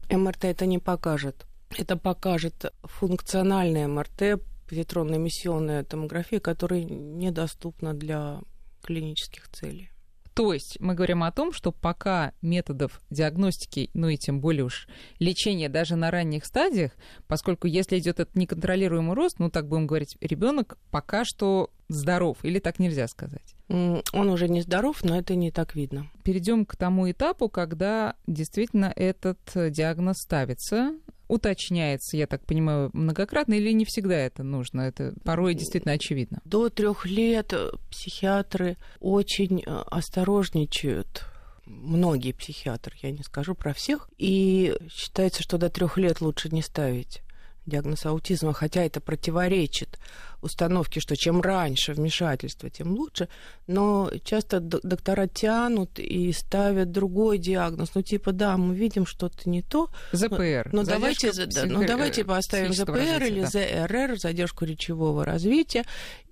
МРТ 0.10 0.46
это 0.46 0.66
не 0.66 0.80
покажет. 0.80 1.46
Это 1.70 1.98
покажет 1.98 2.74
функциональная 2.84 3.88
МРТ, 3.88 4.42
позитронно-эмиссионная 4.68 5.84
томография, 5.84 6.40
которая 6.40 6.84
недоступна 6.84 7.94
для 7.94 8.42
клинических 8.82 9.48
целей. 9.50 9.90
То 10.36 10.52
есть 10.52 10.78
мы 10.82 10.96
говорим 10.96 11.24
о 11.24 11.32
том, 11.32 11.54
что 11.54 11.72
пока 11.72 12.34
методов 12.42 13.00
диагностики, 13.10 13.90
ну 13.94 14.10
и 14.10 14.18
тем 14.18 14.42
более 14.42 14.66
уж 14.66 14.90
лечения 15.18 15.70
даже 15.70 15.96
на 15.96 16.12
ранних 16.12 16.46
стадиях, 16.46 16.92
поскольку 17.28 17.68
если 17.68 17.98
идет 18.00 18.20
этот 18.20 18.36
неконтролируемый 18.36 19.16
рост, 19.16 19.40
ну 19.40 19.50
так 19.50 19.70
будем 19.70 19.88
говорить, 19.88 20.18
ребенок 20.20 20.78
пока 20.92 21.24
что 21.24 21.72
здоров, 21.88 22.44
или 22.44 22.60
так 22.60 22.80
нельзя 22.80 23.08
сказать? 23.08 23.56
Он 23.70 24.30
уже 24.30 24.50
не 24.50 24.62
здоров, 24.62 25.06
но 25.06 25.18
это 25.18 25.36
не 25.36 25.52
так 25.52 25.74
видно. 25.74 26.12
Перейдем 26.26 26.66
к 26.66 26.76
тому 26.76 27.10
этапу, 27.10 27.48
когда 27.48 28.16
действительно 28.28 28.92
этот 28.94 29.40
диагноз 29.56 30.18
ставится, 30.18 30.96
уточняется, 31.28 32.18
я 32.18 32.28
так 32.28 32.46
понимаю, 32.46 32.90
многократно, 32.94 33.54
или 33.54 33.72
не 33.72 33.86
всегда 33.86 34.16
это 34.16 34.44
нужно? 34.44 34.82
Это 34.82 35.14
порой 35.24 35.54
действительно 35.54 35.94
очевидно. 35.94 36.42
До 36.46 36.70
трех 36.70 37.06
лет 37.06 37.54
психиатры 37.90 38.78
очень 39.00 39.64
э, 39.66 39.84
осторожничают 39.88 41.24
многие 41.66 42.32
психиатры, 42.32 42.96
я 43.02 43.12
не 43.12 43.24
скажу 43.24 43.56
про 43.56 43.74
всех, 43.74 44.10
и 44.18 44.76
считается, 44.92 45.42
что 45.42 45.58
до 45.58 45.70
трех 45.70 45.98
лет 45.98 46.22
лучше 46.22 46.50
не 46.50 46.62
ставить 46.62 47.22
диагноз 47.66 48.06
аутизма, 48.06 48.54
хотя 48.54 48.84
это 48.84 49.02
противоречит 49.02 50.00
установке, 50.42 51.00
что 51.00 51.16
чем 51.18 51.42
раньше 51.42 51.94
вмешательство, 51.94 52.70
тем 52.70 52.94
лучше, 52.94 53.28
но 53.68 54.12
часто 54.24 54.60
доктора 54.60 55.28
тянут 55.28 56.00
и 56.00 56.32
ставят 56.32 56.92
другой 56.92 57.38
диагноз, 57.38 57.92
ну 57.96 58.02
типа 58.02 58.32
да, 58.32 58.56
мы 58.58 58.76
видим 58.76 59.06
что-то 59.06 59.50
не 59.50 59.62
то. 59.62 59.90
ЗПР. 60.12 60.70
Но, 60.72 60.82
но 60.82 60.84
давайте, 60.84 61.32
да, 61.34 61.66
но 61.66 61.86
давайте 61.86 62.24
поставим 62.24 62.74
ЗПР 62.74 62.92
развития, 62.92 63.28
или 63.28 63.42
да. 63.42 63.48
ЗРР, 63.48 64.20
задержку 64.20 64.66
речевого 64.66 65.26
развития, 65.26 65.84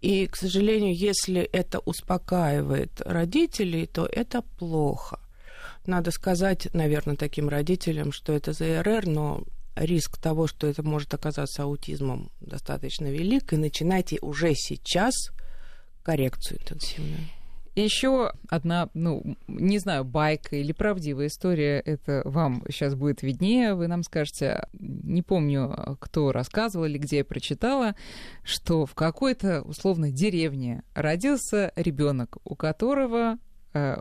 и, 0.02 0.28
к 0.28 0.36
сожалению, 0.36 0.96
если 0.96 1.42
это 1.42 1.80
успокаивает 1.80 3.02
родителей, 3.02 3.88
то 3.88 4.06
это 4.06 4.42
плохо. 4.42 5.20
Надо 5.86 6.12
сказать, 6.12 6.70
наверное, 6.74 7.18
таким 7.18 7.50
родителям, 7.50 8.14
что 8.14 8.32
это 8.32 8.54
ЗРР, 8.54 9.06
но 9.08 9.44
риск 9.76 10.18
того, 10.18 10.48
что 10.48 10.68
это 10.68 10.84
может 10.84 11.14
оказаться 11.14 11.64
аутизмом, 11.64 12.32
достаточно 12.42 13.08
велик, 13.08 13.54
и 13.54 13.58
начинайте 13.58 14.20
уже 14.22 14.54
сейчас 14.56 15.14
коррекцию 16.04 16.60
интенсивную. 16.60 17.20
Еще 17.76 18.32
одна, 18.50 18.90
ну, 18.94 19.36
не 19.48 19.80
знаю, 19.80 20.06
байка 20.06 20.56
или 20.56 20.74
правдивая 20.74 21.26
история, 21.26 21.80
это 21.80 22.22
вам 22.24 22.64
сейчас 22.70 22.94
будет 22.94 23.24
виднее, 23.24 23.74
вы 23.74 23.88
нам 23.88 24.04
скажете, 24.04 24.68
не 24.74 25.24
помню, 25.24 25.98
кто 26.00 26.32
рассказывал 26.32 26.86
или 26.86 27.00
где 27.00 27.18
я 27.18 27.26
прочитала, 27.26 27.96
что 28.44 28.86
в 28.86 28.94
какой-то, 28.94 29.64
условно, 29.64 30.12
деревне 30.12 30.84
родился 30.94 31.74
ребенок, 31.76 32.38
у 32.44 32.56
которого 32.56 33.40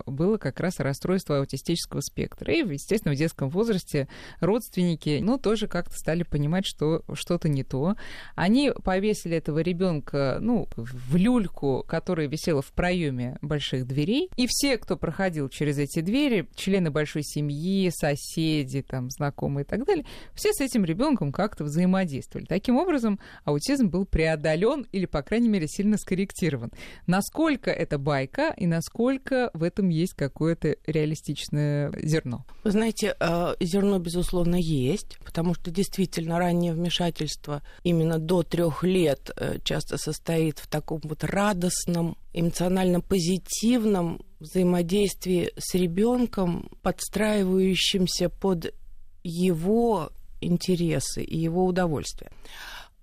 было 0.07 0.38
как 0.38 0.61
раз 0.61 0.79
расстройство 0.81 1.38
аутистического 1.38 2.00
спектра. 2.00 2.52
И, 2.52 2.59
естественно, 2.59 3.14
в 3.14 3.19
детском 3.19 3.49
возрасте 3.49 4.09
родственники, 4.41 5.21
ну, 5.23 5.38
тоже 5.38 5.67
как-то 5.69 5.95
стали 5.97 6.23
понимать, 6.23 6.67
что 6.67 7.02
что-то 7.14 7.49
не 7.49 7.64
то. 7.64 7.97
Они 8.35 8.71
повесили 8.85 9.37
этого 9.37 9.61
ребенка, 9.61 10.38
ну, 10.41 10.69
в 10.76 11.17
люльку, 11.17 11.85
которая 11.87 12.29
висела 12.29 12.62
в 12.62 12.73
проеме 12.73 13.38
больших 13.43 13.87
дверей. 13.87 14.31
И 14.37 14.47
все, 14.49 14.79
кто 14.79 14.97
проходил 14.97 15.49
через 15.49 15.79
эти 15.79 16.00
двери, 16.00 16.49
члены 16.55 16.91
большой 16.91 17.23
семьи, 17.23 17.91
соседи, 17.91 18.83
там, 18.83 19.11
знакомые 19.11 19.64
и 19.64 19.67
так 19.67 19.85
далее, 19.85 20.05
все 20.35 20.52
с 20.52 20.61
этим 20.61 20.85
ребенком 20.85 21.33
как-то 21.33 21.64
взаимодействовали. 21.64 22.47
Таким 22.47 22.76
образом, 22.76 23.19
аутизм 23.45 23.88
был 23.88 24.05
преодолен 24.05 24.87
или, 24.93 25.07
по 25.07 25.23
крайней 25.23 25.49
мере, 25.49 25.67
сильно 25.69 25.97
скорректирован. 25.97 26.71
Насколько 27.07 27.71
это 27.71 27.99
байка 27.99 28.55
и 28.57 28.67
насколько 28.67 29.50
в 29.55 29.62
этом 29.62 29.88
есть 29.88 30.14
какое-то 30.14 30.76
реалистичное 30.87 31.92
зерно? 32.02 32.45
Вы 32.64 32.71
знаете, 32.71 33.16
э, 33.19 33.54
зерно, 33.61 33.99
безусловно, 33.99 34.57
есть, 34.57 35.19
потому 35.25 35.54
что 35.54 35.71
действительно 35.71 36.38
раннее 36.38 36.73
вмешательство 36.73 37.62
именно 37.83 38.19
до 38.19 38.42
трех 38.42 38.85
лет 38.85 39.31
э, 39.37 39.59
часто 39.64 39.99
состоит 39.99 40.59
в 40.59 40.66
таком 40.66 41.00
вот 41.04 41.25
радостном, 41.25 42.16
эмоционально 42.33 43.00
позитивном 43.00 44.23
взаимодействии 44.40 45.52
с 45.57 45.75
ребенком, 45.75 46.71
подстраивающимся 46.83 48.28
под 48.28 48.75
его 49.23 50.11
интересы 50.40 51.23
и 51.23 51.38
его 51.38 51.64
удовольствие. 51.64 52.31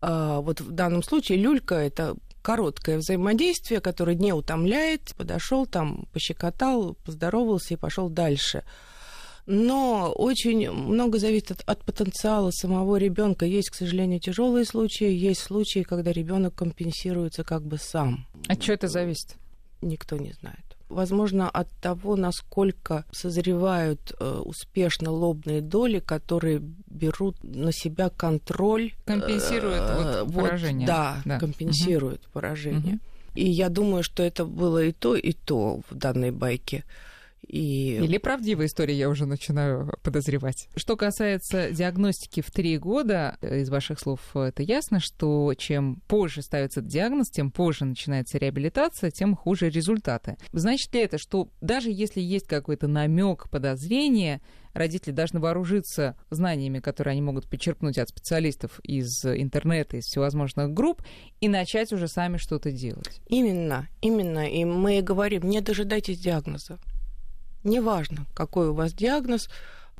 А, 0.01 0.41
вот 0.41 0.61
в 0.61 0.71
данном 0.71 1.03
случае 1.03 1.39
люлька 1.39 1.75
это 1.75 2.15
короткое 2.49 2.97
взаимодействие, 2.97 3.79
которое 3.79 4.15
не 4.15 4.33
утомляет. 4.33 5.13
Подошел 5.15 5.67
там, 5.67 6.07
пощекотал, 6.13 6.95
поздоровался 7.05 7.75
и 7.75 7.77
пошел 7.77 8.09
дальше. 8.09 8.63
Но 9.45 10.11
очень 10.11 10.71
много 10.71 11.19
зависит 11.19 11.51
от, 11.51 11.61
от 11.69 11.85
потенциала 11.85 12.49
самого 12.49 12.95
ребенка. 12.95 13.45
Есть, 13.45 13.69
к 13.69 13.75
сожалению, 13.75 14.19
тяжелые 14.19 14.65
случаи, 14.65 15.11
есть 15.11 15.41
случаи, 15.41 15.83
когда 15.83 16.11
ребенок 16.11 16.55
компенсируется 16.55 17.43
как 17.43 17.61
бы 17.61 17.77
сам. 17.77 18.25
От 18.47 18.59
чего 18.59 18.73
это 18.73 18.87
зависит? 18.87 19.35
Никто 19.83 20.17
не 20.17 20.33
знает 20.33 20.68
возможно, 20.89 21.49
от 21.49 21.69
того, 21.81 22.15
насколько 22.15 23.05
созревают 23.11 24.13
э, 24.19 24.41
успешно 24.43 25.11
лобные 25.11 25.61
доли, 25.61 25.99
которые 25.99 26.61
берут 26.87 27.37
на 27.43 27.71
себя 27.71 28.09
контроль. 28.09 28.93
Компенсируют 29.05 29.81
э, 29.81 30.23
вот 30.25 30.33
поражение. 30.33 30.87
Да, 30.87 31.21
да, 31.25 31.39
компенсируют 31.39 32.21
угу. 32.23 32.31
поражение. 32.33 32.95
Угу. 32.95 32.99
И 33.35 33.49
я 33.49 33.69
думаю, 33.69 34.03
что 34.03 34.23
это 34.23 34.45
было 34.45 34.83
и 34.83 34.91
то, 34.91 35.15
и 35.15 35.33
то 35.33 35.81
в 35.89 35.95
данной 35.95 36.31
байке. 36.31 36.83
И... 37.47 37.95
Или 37.95 38.17
правдивая 38.17 38.67
история, 38.67 38.95
я 38.95 39.09
уже 39.09 39.25
начинаю 39.25 39.91
подозревать. 40.03 40.67
Что 40.75 40.95
касается 40.95 41.71
диагностики 41.71 42.41
в 42.41 42.51
три 42.51 42.77
года, 42.77 43.37
э, 43.41 43.61
из 43.61 43.69
ваших 43.69 43.99
слов 43.99 44.35
это 44.35 44.61
ясно, 44.61 44.99
что 44.99 45.53
чем 45.57 46.01
позже 46.07 46.41
ставится 46.41 46.81
диагноз, 46.81 47.29
тем 47.29 47.51
позже 47.51 47.85
начинается 47.85 48.37
реабилитация, 48.37 49.11
тем 49.11 49.35
хуже 49.35 49.69
результаты. 49.69 50.37
Значит 50.51 50.93
ли 50.93 51.01
это, 51.01 51.17
что 51.17 51.49
даже 51.61 51.89
если 51.89 52.21
есть 52.21 52.47
какой-то 52.47 52.87
намек 52.87 53.49
подозрения, 53.49 54.41
родители 54.73 55.11
должны 55.11 55.39
вооружиться 55.39 56.15
знаниями, 56.29 56.79
которые 56.79 57.13
они 57.13 57.21
могут 57.21 57.47
почерпнуть 57.47 57.97
от 57.97 58.09
специалистов 58.09 58.79
из 58.83 59.25
интернета, 59.25 59.97
из 59.97 60.05
всевозможных 60.05 60.71
групп, 60.71 61.01
и 61.41 61.47
начать 61.47 61.91
уже 61.93 62.07
сами 62.07 62.37
что-то 62.37 62.71
делать. 62.71 63.21
Именно, 63.27 63.87
именно. 64.01 64.47
И 64.47 64.65
мы 64.65 65.01
говорим, 65.01 65.49
не 65.49 65.61
дожидайтесь 65.61 66.19
диагноза. 66.19 66.77
Неважно, 67.63 68.25
какой 68.33 68.69
у 68.69 68.73
вас 68.73 68.93
диагноз, 68.93 69.49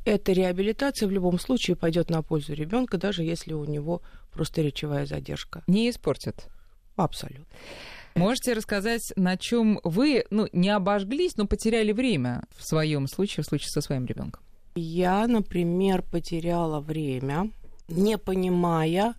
эта 0.06 0.32
реабилитация 0.32 1.08
в 1.08 1.12
любом 1.12 1.40
случае 1.40 1.76
пойдет 1.76 2.10
на 2.10 2.22
пользу 2.22 2.54
ребенка, 2.54 2.98
даже 2.98 3.24
если 3.24 3.54
у 3.54 3.66
него 3.66 4.02
просто 4.32 4.62
речевая 4.62 5.06
задержка. 5.06 5.64
Не 5.68 5.90
испортит. 5.90 6.48
Абсолютно. 6.96 7.46
Можете 8.16 8.54
рассказать, 8.54 9.14
на 9.16 9.38
чем 9.38 9.80
вы, 9.84 10.26
ну, 10.30 10.48
не 10.52 10.70
обожглись, 10.70 11.38
но 11.38 11.46
потеряли 11.46 11.92
время 11.92 12.44
в 12.58 12.66
своем 12.66 13.08
случае, 13.08 13.44
в 13.44 13.48
случае 13.48 13.70
со 13.70 13.82
своим 13.82 14.06
ребенком? 14.06 14.42
Я, 14.76 15.28
например, 15.28 16.02
потеряла 16.02 16.80
время, 16.80 17.52
не 17.88 18.18
понимая, 18.18 19.16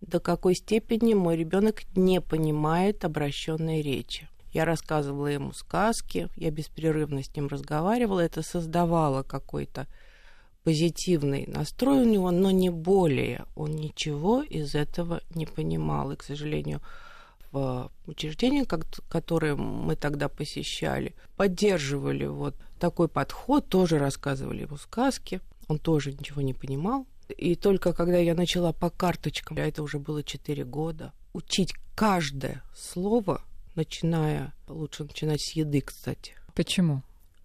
до 0.00 0.20
какой 0.20 0.54
степени 0.54 1.14
мой 1.14 1.36
ребенок 1.36 1.82
не 1.94 2.20
понимает 2.20 3.04
обращенной 3.04 3.82
речи. 3.82 4.28
Я 4.52 4.64
рассказывала 4.64 5.28
ему 5.28 5.52
сказки, 5.52 6.28
я 6.36 6.50
беспрерывно 6.50 7.22
с 7.22 7.34
ним 7.34 7.46
разговаривала, 7.46 8.20
это 8.20 8.42
создавало 8.42 9.22
какой-то 9.22 9.86
позитивный 10.64 11.46
настрой 11.46 12.02
у 12.02 12.04
него, 12.04 12.30
но 12.30 12.50
не 12.50 12.68
более. 12.68 13.46
Он 13.56 13.70
ничего 13.70 14.42
из 14.42 14.74
этого 14.74 15.22
не 15.34 15.46
понимал. 15.46 16.12
И, 16.12 16.16
к 16.16 16.22
сожалению, 16.22 16.82
в 17.52 17.90
учреждении, 18.06 18.64
которое 19.08 19.54
мы 19.54 19.96
тогда 19.96 20.28
посещали, 20.28 21.14
поддерживали 21.36 22.26
вот 22.26 22.54
такой 22.78 23.08
подход, 23.08 23.68
тоже 23.68 23.98
рассказывали 23.98 24.62
ему 24.62 24.76
сказки. 24.76 25.40
Он 25.68 25.78
тоже 25.78 26.12
ничего 26.12 26.42
не 26.42 26.54
понимал. 26.54 27.06
И 27.28 27.54
только 27.54 27.92
когда 27.92 28.18
я 28.18 28.34
начала 28.34 28.72
по 28.72 28.90
карточкам, 28.90 29.56
а 29.56 29.60
это 29.60 29.82
уже 29.82 29.98
было 29.98 30.22
4 30.22 30.64
года, 30.64 31.12
учить 31.32 31.74
каждое 31.94 32.62
слово, 32.76 33.40
начиная, 33.74 34.52
лучше 34.68 35.04
начинать 35.04 35.40
с 35.40 35.54
еды, 35.54 35.80
кстати. 35.80 36.34
Почему? 36.54 37.02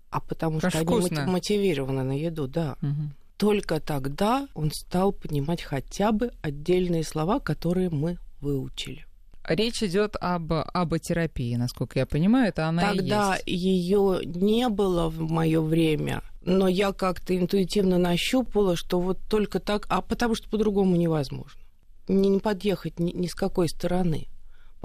А 0.09 0.19
потому 0.21 0.59
Как 0.59 0.71
что 0.71 0.81
вкусно. 0.83 1.23
они 1.23 1.31
мотивированы 1.31 2.03
на 2.03 2.17
еду, 2.17 2.47
да. 2.47 2.77
Мгм. 2.81 3.13
Только 3.37 3.79
тогда 3.81 4.47
он 4.53 4.71
стал 4.71 5.11
понимать 5.11 5.61
хотя 5.61 6.11
бы 6.11 6.31
отдельные 6.41 7.03
слова, 7.03 7.39
которые 7.39 7.89
мы 7.89 8.17
выучили. 8.39 9.05
Речь 9.47 9.83
идет 9.83 10.15
об 10.19 10.51
аботерапии, 10.53 11.55
насколько 11.55 11.99
я 11.99 12.05
понимаю, 12.07 12.47
это 12.49 12.67
она 12.67 12.91
и 12.91 12.97
Тогда 12.97 13.35
есть. 13.35 13.47
ее 13.47 14.21
не 14.25 14.69
было 14.69 15.07
в 15.09 15.19
мое 15.29 15.61
время, 15.61 16.23
но 16.41 16.67
я 16.67 16.93
как-то 16.93 17.37
интуитивно 17.37 17.97
нащупала, 17.99 18.75
что 18.75 18.99
вот 18.99 19.19
только 19.29 19.59
так, 19.59 19.85
а 19.89 20.01
потому 20.01 20.33
что 20.33 20.49
по-другому 20.49 20.95
невозможно. 20.95 21.61
Не, 22.07 22.29
не 22.29 22.39
подъехать 22.39 22.99
ни, 22.99 23.11
ни 23.11 23.27
с 23.27 23.35
какой 23.35 23.69
стороны. 23.69 24.27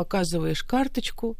Показываешь 0.01 0.63
карточку, 0.63 1.37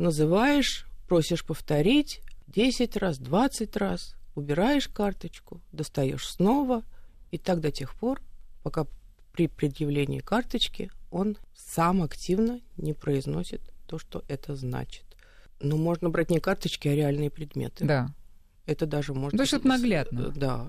называешь, 0.00 0.84
просишь 1.06 1.44
повторить 1.44 2.22
10 2.48 2.96
раз, 2.96 3.18
20 3.18 3.76
раз, 3.76 4.16
убираешь 4.34 4.88
карточку, 4.88 5.60
достаешь 5.70 6.26
снова, 6.26 6.82
и 7.30 7.38
так 7.38 7.60
до 7.60 7.70
тех 7.70 7.94
пор, 7.94 8.20
пока 8.64 8.86
при 9.32 9.46
предъявлении 9.46 10.18
карточки 10.18 10.90
он 11.12 11.38
сам 11.54 12.02
активно 12.02 12.60
не 12.76 12.94
произносит 12.94 13.60
то, 13.86 14.00
что 14.00 14.24
это 14.26 14.56
значит. 14.56 15.04
Ну, 15.60 15.76
можно 15.76 16.10
брать 16.10 16.30
не 16.30 16.40
карточки, 16.40 16.88
а 16.88 16.96
реальные 16.96 17.30
предметы. 17.30 17.84
Да. 17.84 18.08
Это 18.66 18.86
даже 18.86 19.14
можно... 19.14 19.38
То 19.38 19.44
есть 19.44 19.54
это 19.54 19.68
наглядно. 19.68 20.32
Да. 20.34 20.66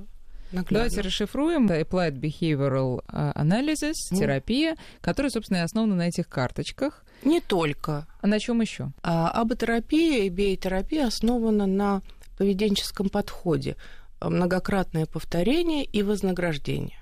наглядно. 0.51 0.77
Давайте 0.77 1.01
расшифруем. 1.01 1.67
Applied 1.67 2.19
Behavioral 2.19 3.03
uh, 3.07 3.33
Analysis, 3.33 3.95
Мгм. 4.11 4.19
терапия, 4.19 4.75
которая, 5.01 5.31
собственно, 5.31 5.63
основана 5.63 5.95
на 5.95 6.07
этих 6.07 6.29
карточках. 6.29 7.03
Не 7.23 7.41
только. 7.41 8.07
А 8.21 8.27
на 8.27 8.39
чем 8.39 8.61
еще? 8.61 8.91
А 9.03 9.29
аботерапия 9.29 10.23
и 10.23 10.29
биотерапия 10.29 11.07
основана 11.07 11.65
на 11.65 12.01
поведенческом 12.37 13.09
подходе. 13.09 13.75
Многократное 14.19 15.05
повторение 15.05 15.83
и 15.83 16.03
вознаграждение. 16.03 16.99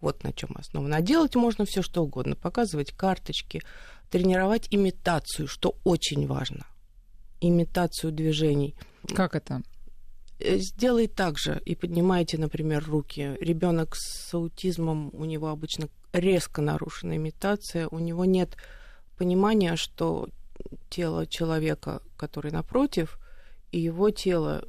Вот 0.00 0.24
на 0.24 0.32
чем 0.32 0.50
основано. 0.56 0.96
А 0.96 1.00
делать 1.00 1.36
можно 1.36 1.64
все 1.64 1.82
что 1.82 2.02
угодно. 2.02 2.34
Показывать 2.34 2.92
карточки, 2.92 3.62
тренировать 4.10 4.66
имитацию, 4.70 5.46
что 5.46 5.76
очень 5.84 6.26
важно. 6.26 6.66
Имитацию 7.40 8.12
движений. 8.12 8.74
Как 9.14 9.34
это? 9.34 9.62
Э, 10.38 10.58
Сделай 10.58 11.06
так 11.06 11.38
же 11.38 11.60
и 11.64 11.74
поднимайте, 11.74 12.38
например, 12.38 12.84
руки. 12.84 13.36
Ребенок 13.40 13.94
с 13.96 14.34
аутизмом, 14.34 15.10
у 15.12 15.24
него 15.24 15.48
обычно 15.48 15.88
резко 16.12 16.60
нарушена 16.62 17.16
имитация, 17.16 17.88
у 17.88 17.98
него 17.98 18.24
нет 18.24 18.56
понимания, 19.16 19.76
что 19.76 20.28
тело 20.90 21.26
человека, 21.26 22.02
который 22.16 22.52
напротив, 22.52 23.18
и 23.70 23.80
его 23.80 24.10
тело, 24.10 24.64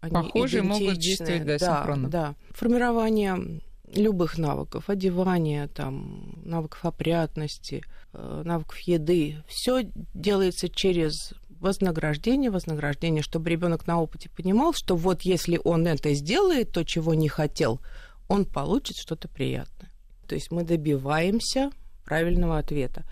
они 0.00 0.14
Похожие 0.14 0.62
могут 0.62 0.98
действовать, 0.98 1.46
да, 1.46 1.58
синхронно. 1.58 2.08
Да. 2.08 2.34
Формирование 2.50 3.60
любых 3.94 4.38
навыков, 4.38 4.90
одевания, 4.90 5.68
там, 5.68 6.40
навыков 6.44 6.84
опрятности, 6.84 7.84
э, 8.12 8.42
навыков 8.44 8.78
еды, 8.80 9.42
все 9.46 9.88
делается 10.14 10.68
через 10.68 11.34
вознаграждение, 11.60 12.50
вознаграждение, 12.50 13.22
чтобы 13.22 13.50
ребенок 13.50 13.86
на 13.86 14.00
опыте 14.00 14.28
понимал, 14.28 14.74
что 14.74 14.96
вот 14.96 15.22
если 15.22 15.60
он 15.64 15.86
это 15.86 16.12
сделает, 16.12 16.72
то, 16.72 16.84
чего 16.84 17.14
не 17.14 17.28
хотел, 17.28 17.80
он 18.28 18.44
получит 18.44 18.96
что-то 18.96 19.28
приятное. 19.28 19.90
То 20.26 20.34
есть 20.34 20.50
мы 20.50 20.64
добиваемся 20.64 21.70
правильного 22.04 22.58
ответа. 22.58 23.04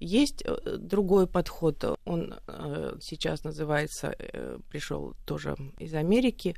Есть 0.00 0.42
э, 0.44 0.76
другой 0.78 1.26
подход, 1.26 1.98
он 2.04 2.34
э, 2.46 2.96
сейчас 3.00 3.42
называется, 3.44 4.14
э, 4.16 4.58
пришел 4.70 5.14
тоже 5.26 5.56
из 5.78 5.94
Америки, 5.94 6.54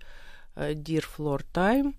Dear 0.57 1.05
Floor 1.16 1.44
Time. 1.55 1.94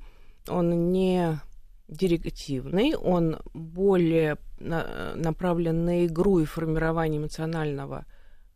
Он 0.47 0.91
не 0.91 1.39
директивный, 1.87 2.95
он 2.95 3.37
более 3.53 4.37
на- 4.59 5.15
направлен 5.15 5.85
на 5.85 6.05
игру 6.05 6.39
и 6.39 6.45
формирование 6.45 7.19
эмоционального 7.19 8.05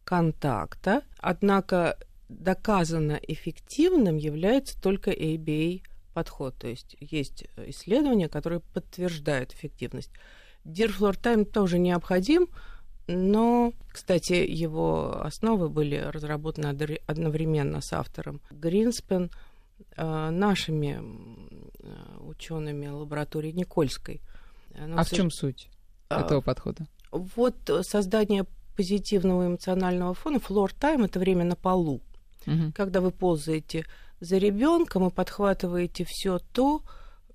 контакта, 0.04 1.02
однако 1.18 1.98
доказанно 2.30 3.20
эффективным 3.28 4.18
является 4.18 4.80
только 4.82 5.12
ABA 5.12 5.82
подход. 6.14 6.56
То 6.58 6.68
есть 6.68 6.96
есть 7.00 7.46
исследования, 7.58 8.30
которые 8.30 8.62
подтверждают 8.74 9.54
эффективность. 9.54 10.12
Dear 10.64 10.92
Floor 10.98 11.20
Time 11.20 11.46
тоже 11.46 11.78
необходим, 11.78 12.48
но, 13.08 13.74
кстати, 13.92 14.34
его 14.34 15.22
основы 15.22 15.70
были 15.70 15.96
разработаны 15.98 16.68
одновременно 17.06 17.82
с 17.82 17.94
автором 17.94 18.42
Гринспен 18.52 19.30
э, 19.96 20.30
нашими 20.30 21.02
учеными 22.22 22.88
лаборатории 22.88 23.52
Никольской. 23.52 24.22
Но, 24.78 25.00
а 25.00 25.04
к 25.04 25.08
в 25.08 25.16
чем 25.16 25.32
суть 25.32 25.70
а, 26.10 26.22
этого 26.22 26.42
подхода? 26.42 26.88
Вот 27.12 27.70
э, 27.70 27.84
создание 27.84 28.46
позитивного 28.76 29.48
эмоционального 29.48 30.14
фона, 30.14 30.40
флор 30.40 30.74
тайм 30.74 31.04
это 31.04 31.20
время 31.20 31.46
на 31.46 31.56
полу. 31.56 32.02
Мгм. 32.46 32.74
Когда 32.74 33.02
вы 33.02 33.12
ползаете 33.12 33.86
за 34.20 34.38
ребенком 34.38 35.08
и 35.08 35.12
подхватываете 35.12 36.06
все 36.06 36.40
то, 36.40 36.82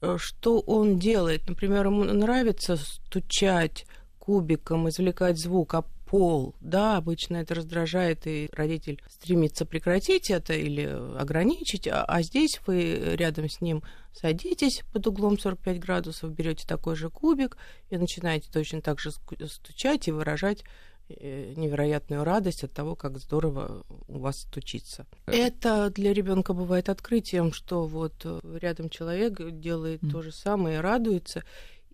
э, 0.00 0.16
что 0.18 0.60
он 0.60 0.98
делает. 0.98 1.48
Например, 1.48 1.86
ему 1.86 2.04
нравится 2.04 2.76
стучать 2.76 3.86
кубиком, 4.30 4.88
извлекать 4.88 5.40
звук 5.40 5.74
о 5.74 5.82
пол. 6.06 6.54
Да, 6.60 6.96
обычно 6.98 7.38
это 7.38 7.56
раздражает, 7.56 8.28
и 8.28 8.48
родитель 8.52 9.02
стремится 9.08 9.66
прекратить 9.66 10.30
это 10.30 10.52
или 10.52 10.82
ограничить, 11.18 11.88
а, 11.88 12.04
а 12.04 12.22
здесь 12.22 12.60
вы 12.64 13.16
рядом 13.16 13.48
с 13.48 13.60
ним 13.60 13.82
садитесь 14.12 14.82
под 14.92 15.08
углом 15.08 15.36
45 15.36 15.80
градусов, 15.80 16.32
берете 16.32 16.64
такой 16.64 16.94
же 16.94 17.10
кубик 17.10 17.56
и 17.90 17.96
начинаете 17.96 18.48
точно 18.52 18.80
так 18.82 19.00
же 19.00 19.10
стучать 19.10 20.06
и 20.06 20.12
выражать 20.12 20.62
э, 21.08 21.52
невероятную 21.56 22.22
радость 22.22 22.62
от 22.62 22.72
того, 22.72 22.94
как 22.94 23.18
здорово 23.18 23.84
у 24.06 24.20
вас 24.20 24.42
стучится. 24.42 25.06
Это 25.26 25.90
для 25.90 26.12
ребенка 26.12 26.52
бывает 26.52 26.88
открытием, 26.88 27.52
что 27.52 27.84
вот 27.84 28.14
э, 28.22 28.38
рядом 28.60 28.90
человек 28.90 29.40
делает 29.58 30.02
Мгм. 30.02 30.12
то 30.12 30.22
же 30.22 30.30
самое 30.30 30.76
и 30.78 30.80
радуется, 30.80 31.42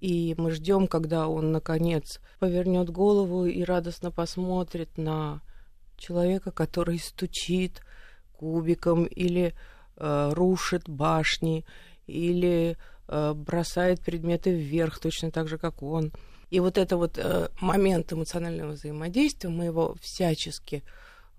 и 0.01 0.35
мы 0.37 0.51
ждем, 0.51 0.87
когда 0.87 1.29
он 1.29 1.53
наконец 1.53 2.21
повернет 2.39 2.91
голову 2.91 3.47
и 3.47 3.63
радостно 3.63 4.11
посмотрит 4.11 4.99
на 4.99 5.41
человека, 5.97 6.51
который 6.51 6.99
стучит 6.99 7.81
кубиком 8.37 9.05
или 9.05 9.55
э, 9.97 10.33
рушит 10.35 10.89
башни, 10.89 11.65
или 12.07 12.77
э, 13.09 13.33
бросает 13.35 14.01
предметы 14.01 14.51
вверх, 14.51 14.99
точно 14.99 15.31
так 15.31 15.49
же, 15.49 15.57
как 15.59 15.83
он. 15.83 16.13
И 16.51 16.61
вот 16.61 16.79
это 16.79 16.97
вот 16.97 17.19
э, 17.19 17.49
момент 17.61 18.13
эмоционального 18.13 18.73
взаимодействия, 18.73 19.49
мы 19.49 19.65
его 19.65 19.97
всячески 20.01 20.85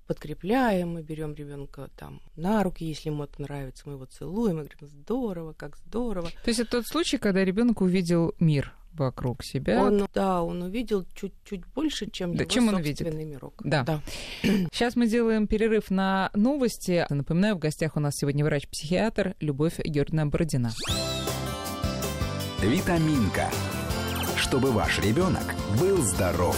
подкрепляем, 0.07 0.93
мы 0.93 1.01
берем 1.01 1.35
ребенка 1.35 1.89
там 1.97 2.21
на 2.35 2.63
руки, 2.63 2.85
если 2.85 3.09
ему 3.09 3.25
это 3.25 3.41
нравится, 3.41 3.83
мы 3.85 3.93
его 3.93 4.05
целуем, 4.05 4.59
и 4.59 4.63
говорим, 4.63 4.87
здорово, 4.87 5.53
как 5.53 5.77
здорово. 5.77 6.29
То 6.43 6.47
есть 6.49 6.59
это 6.59 6.71
тот 6.71 6.87
случай, 6.87 7.17
когда 7.17 7.43
ребенок 7.43 7.81
увидел 7.81 8.33
мир 8.39 8.73
вокруг 8.93 9.43
себя. 9.43 9.83
Он, 9.83 10.07
да, 10.13 10.41
он 10.41 10.63
увидел 10.63 11.05
чуть-чуть 11.13 11.65
больше, 11.67 12.09
чем 12.09 12.35
Да, 12.35 12.43
его 12.43 12.51
чем 12.51 12.67
он 12.69 12.81
видит? 12.81 12.99
собственный 12.99 13.25
мирок. 13.25 13.61
Да. 13.63 13.83
да. 13.83 14.01
Сейчас 14.71 14.95
мы 14.95 15.07
делаем 15.07 15.47
перерыв 15.47 15.89
на 15.91 16.31
новости. 16.33 17.05
Напоминаю, 17.09 17.55
в 17.55 17.59
гостях 17.59 17.95
у 17.95 17.99
нас 17.99 18.15
сегодня 18.15 18.43
врач-психиатр 18.43 19.35
Любовь 19.39 19.79
Георгиевна 19.79 20.25
Бородина. 20.25 20.71
Витаминка. 22.61 23.49
Чтобы 24.35 24.71
ваш 24.71 24.99
ребенок 24.99 25.53
был 25.79 25.97
здоров. 26.01 26.57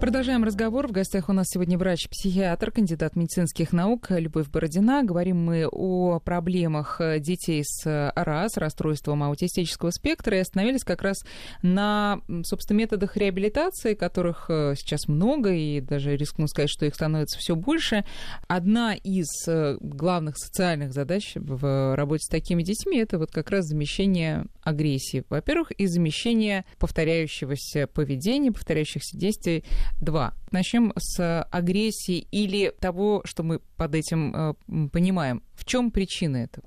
Продолжаем 0.00 0.44
разговор. 0.44 0.86
В 0.86 0.92
гостях 0.92 1.28
у 1.28 1.32
нас 1.32 1.48
сегодня 1.48 1.76
врач-психиатр, 1.76 2.70
кандидат 2.70 3.16
медицинских 3.16 3.72
наук 3.72 4.06
Любовь 4.10 4.48
Бородина. 4.48 5.02
Говорим 5.02 5.44
мы 5.44 5.66
о 5.66 6.20
проблемах 6.20 7.00
детей 7.18 7.64
с 7.64 8.12
РАС, 8.14 8.56
расстройством 8.58 9.24
аутистического 9.24 9.90
спектра, 9.90 10.36
и 10.36 10.40
остановились 10.40 10.84
как 10.84 11.02
раз 11.02 11.24
на, 11.62 12.20
собственно, 12.44 12.78
методах 12.78 13.16
реабилитации, 13.16 13.94
которых 13.94 14.46
э, 14.48 14.74
сейчас 14.76 15.08
много, 15.08 15.52
и 15.52 15.80
даже 15.80 16.16
рискну 16.16 16.46
сказать, 16.46 16.70
что 16.70 16.86
их 16.86 16.94
становится 16.94 17.36
все 17.40 17.56
больше. 17.56 18.04
Одна 18.46 18.94
из 18.94 19.26
э, 19.48 19.78
главных 19.80 20.38
социальных 20.38 20.92
задач 20.92 21.32
в 21.34 21.96
работе 21.96 22.22
с 22.22 22.28
такими 22.28 22.62
детьми– 22.62 22.98
это 23.00 23.18
вот 23.18 23.32
как 23.32 23.50
раз 23.50 23.66
замещение 23.66 24.46
агрессии, 24.62 25.24
во-первых, 25.28 25.72
и 25.72 25.86
замещение 25.86 26.64
повторяющегося 26.78 27.88
поведения, 27.88 28.52
повторяющихся 28.52 29.18
действий 29.18 29.64
Два. 30.00 30.34
Начнем 30.50 30.92
с 30.96 31.42
агрессии 31.42 32.26
или 32.30 32.72
того, 32.80 33.22
что 33.24 33.42
мы 33.42 33.60
под 33.76 33.94
этим 33.94 34.34
э, 34.34 34.54
понимаем. 34.92 35.42
В 35.54 35.64
чем 35.64 35.90
причина 35.90 36.38
этого? 36.38 36.66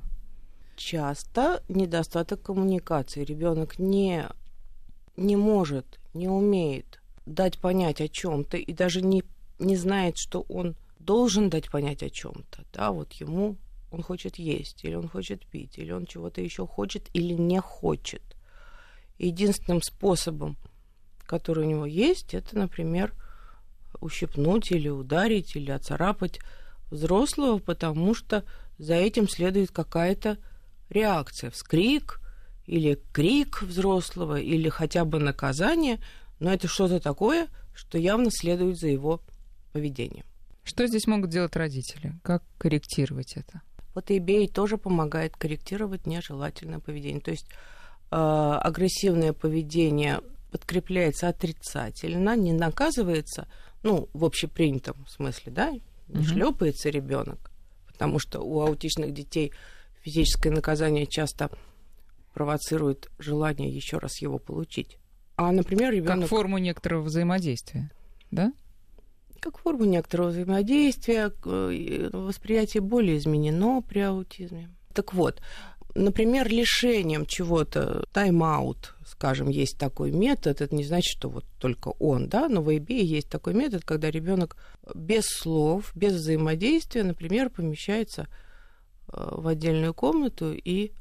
Часто 0.75 1.63
недостаток 1.69 2.41
коммуникации. 2.41 3.23
Ребенок 3.23 3.79
не, 3.79 4.27
не 5.15 5.35
может, 5.35 5.99
не 6.13 6.27
умеет 6.27 7.01
дать 7.25 7.57
понять 7.57 8.01
о 8.01 8.07
чем-то 8.07 8.57
и 8.57 8.73
даже 8.73 9.01
не, 9.01 9.23
не 9.59 9.75
знает, 9.75 10.17
что 10.17 10.41
он 10.49 10.75
должен 10.99 11.49
дать 11.49 11.69
понять 11.69 12.03
о 12.03 12.09
чем-то. 12.09 12.65
Да, 12.73 12.91
вот 12.91 13.13
ему 13.13 13.57
он 13.91 14.01
хочет 14.01 14.37
есть, 14.37 14.83
или 14.83 14.95
он 14.95 15.07
хочет 15.07 15.45
пить, 15.45 15.77
или 15.77 15.91
он 15.91 16.05
чего-то 16.05 16.41
еще 16.41 16.65
хочет, 16.65 17.09
или 17.13 17.33
не 17.33 17.59
хочет. 17.59 18.21
Единственным 19.19 19.81
способом 19.81 20.57
которые 21.31 21.65
у 21.65 21.69
него 21.69 21.85
есть, 21.85 22.33
это, 22.33 22.57
например, 22.57 23.13
ущипнуть 24.01 24.69
или 24.69 24.89
ударить, 24.89 25.55
или 25.55 25.71
оцарапать 25.71 26.41
взрослого, 26.89 27.59
потому 27.59 28.13
что 28.13 28.43
за 28.77 28.95
этим 28.95 29.29
следует 29.29 29.71
какая-то 29.71 30.39
реакция, 30.89 31.49
вскрик 31.49 32.19
или 32.65 32.99
крик 33.13 33.61
взрослого, 33.61 34.41
или 34.41 34.67
хотя 34.67 35.05
бы 35.05 35.19
наказание, 35.19 36.01
но 36.41 36.51
это 36.51 36.67
что-то 36.67 36.99
такое, 36.99 37.47
что 37.73 37.97
явно 37.97 38.29
следует 38.29 38.77
за 38.77 38.89
его 38.89 39.21
поведением. 39.71 40.25
Что 40.65 40.85
здесь 40.85 41.07
могут 41.07 41.29
делать 41.29 41.55
родители? 41.55 42.19
Как 42.23 42.43
корректировать 42.57 43.37
это? 43.37 43.61
Вот 43.95 44.11
eBay 44.11 44.51
тоже 44.51 44.77
помогает 44.77 45.37
корректировать 45.37 46.05
нежелательное 46.05 46.79
поведение. 46.79 47.21
То 47.21 47.31
есть 47.31 47.47
э, 48.11 48.15
агрессивное 48.15 49.31
поведение 49.31 50.19
подкрепляется 50.51 51.29
отрицательно, 51.29 52.35
не 52.35 52.53
наказывается, 52.53 53.47
ну, 53.83 54.09
в 54.13 54.25
общепринятом 54.25 55.07
смысле, 55.07 55.51
да, 55.51 55.71
не 55.71 55.81
угу. 56.19 56.23
шлепается 56.23 56.89
ребенок, 56.89 57.51
потому 57.87 58.19
что 58.19 58.41
у 58.41 58.61
аутичных 58.61 59.13
детей 59.13 59.53
физическое 60.01 60.51
наказание 60.51 61.07
часто 61.07 61.49
провоцирует 62.33 63.09
желание 63.17 63.69
еще 63.69 63.97
раз 63.97 64.21
его 64.21 64.37
получить. 64.37 64.97
А, 65.35 65.51
например, 65.51 65.91
ребенок... 65.91 66.21
Как 66.21 66.29
форму 66.29 66.57
некоторого 66.57 67.03
взаимодействия, 67.03 67.89
да? 68.29 68.53
Как 69.39 69.57
форму 69.57 69.85
некоторого 69.85 70.29
взаимодействия, 70.29 71.31
восприятие 71.43 72.81
более 72.81 73.17
изменено 73.17 73.81
при 73.81 74.01
аутизме. 74.01 74.69
Так 74.93 75.13
вот, 75.13 75.41
например, 75.95 76.47
лишением 76.47 77.25
чего-то, 77.25 78.05
тайм-аут, 78.13 78.95
скажем, 79.11 79.49
есть 79.49 79.77
такой 79.77 80.11
метод, 80.11 80.61
это 80.61 80.73
не 80.73 80.83
значит, 80.83 81.17
что 81.17 81.29
вот 81.29 81.45
только 81.59 81.89
он, 81.99 82.29
да, 82.29 82.47
но 82.47 82.61
в 82.61 82.69
IB 82.69 82.93
есть 82.93 83.29
такой 83.29 83.53
метод, 83.53 83.83
когда 83.83 84.09
ребенок 84.09 84.55
без 84.95 85.25
слов, 85.25 85.91
без 85.95 86.13
взаимодействия, 86.13 87.03
например, 87.03 87.49
помещается 87.49 88.27
э, 89.11 89.29
в 89.31 89.47
отдельную 89.47 89.93
комнату 89.93 90.53
и 90.53 90.93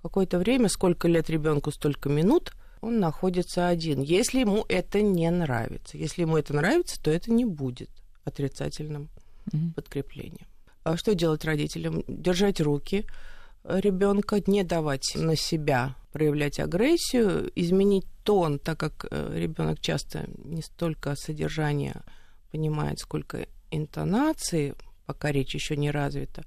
какое-то 0.00 0.38
время, 0.38 0.68
сколько 0.68 1.08
лет 1.08 1.28
ребенку, 1.28 1.72
столько 1.72 2.08
минут, 2.08 2.52
он 2.80 3.00
находится 3.00 3.66
один. 3.66 4.00
Если 4.00 4.40
ему 4.40 4.64
это 4.68 5.02
не 5.02 5.28
нравится, 5.30 5.98
если 5.98 6.22
ему 6.22 6.36
это 6.36 6.54
нравится, 6.54 7.02
то 7.02 7.10
это 7.10 7.32
не 7.32 7.44
будет 7.44 7.90
отрицательным 8.24 9.08
mm-hmm. 9.48 9.74
подкреплением. 9.74 10.46
А 10.84 10.96
что 10.96 11.16
делать 11.16 11.44
родителям? 11.44 12.04
Держать 12.06 12.60
руки, 12.60 13.06
ребенка, 13.64 14.40
не 14.46 14.62
давать 14.62 15.16
на 15.16 15.34
себя 15.34 15.96
проявлять 16.16 16.58
агрессию, 16.60 17.52
изменить 17.54 18.06
тон, 18.24 18.58
так 18.58 18.80
как 18.80 19.04
э, 19.10 19.32
ребенок 19.38 19.80
часто 19.80 20.24
не 20.44 20.62
столько 20.62 21.14
содержание 21.14 22.00
понимает, 22.50 23.00
сколько 23.00 23.46
интонации, 23.70 24.74
пока 25.04 25.30
речь 25.30 25.54
еще 25.54 25.76
не 25.76 25.90
развита, 25.90 26.46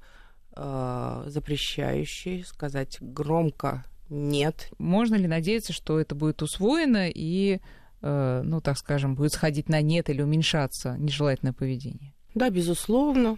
э, 0.56 1.24
запрещающий, 1.28 2.44
сказать 2.46 2.98
громко 3.00 3.86
нет. 4.10 4.72
Можно 4.80 5.18
ли 5.18 5.28
надеяться, 5.28 5.72
что 5.72 6.00
это 6.00 6.16
будет 6.16 6.42
усвоено 6.42 7.08
и, 7.08 7.60
э, 8.02 8.42
ну, 8.44 8.62
так 8.62 8.76
скажем, 8.76 9.14
будет 9.14 9.34
сходить 9.34 9.70
на 9.70 9.82
нет 9.82 10.10
или 10.10 10.24
уменьшаться 10.24 10.96
нежелательное 10.98 11.54
поведение? 11.54 12.16
Да, 12.34 12.50
безусловно. 12.50 13.38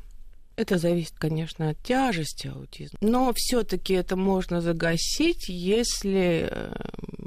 Это 0.61 0.77
зависит, 0.77 1.15
конечно, 1.17 1.69
от 1.69 1.79
тяжести 1.79 2.45
аутизма. 2.45 2.99
Но 3.01 3.33
все-таки 3.35 3.95
это 3.95 4.15
можно 4.15 4.61
загасить, 4.61 5.49
если 5.49 6.47
э, 6.51 6.73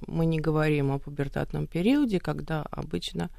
мы 0.07 0.25
не 0.25 0.39
говорим 0.39 0.93
о 0.93 1.01
пубертатном 1.01 1.67
периоде, 1.67 2.21
когда 2.21 2.63
обычно 2.71 3.31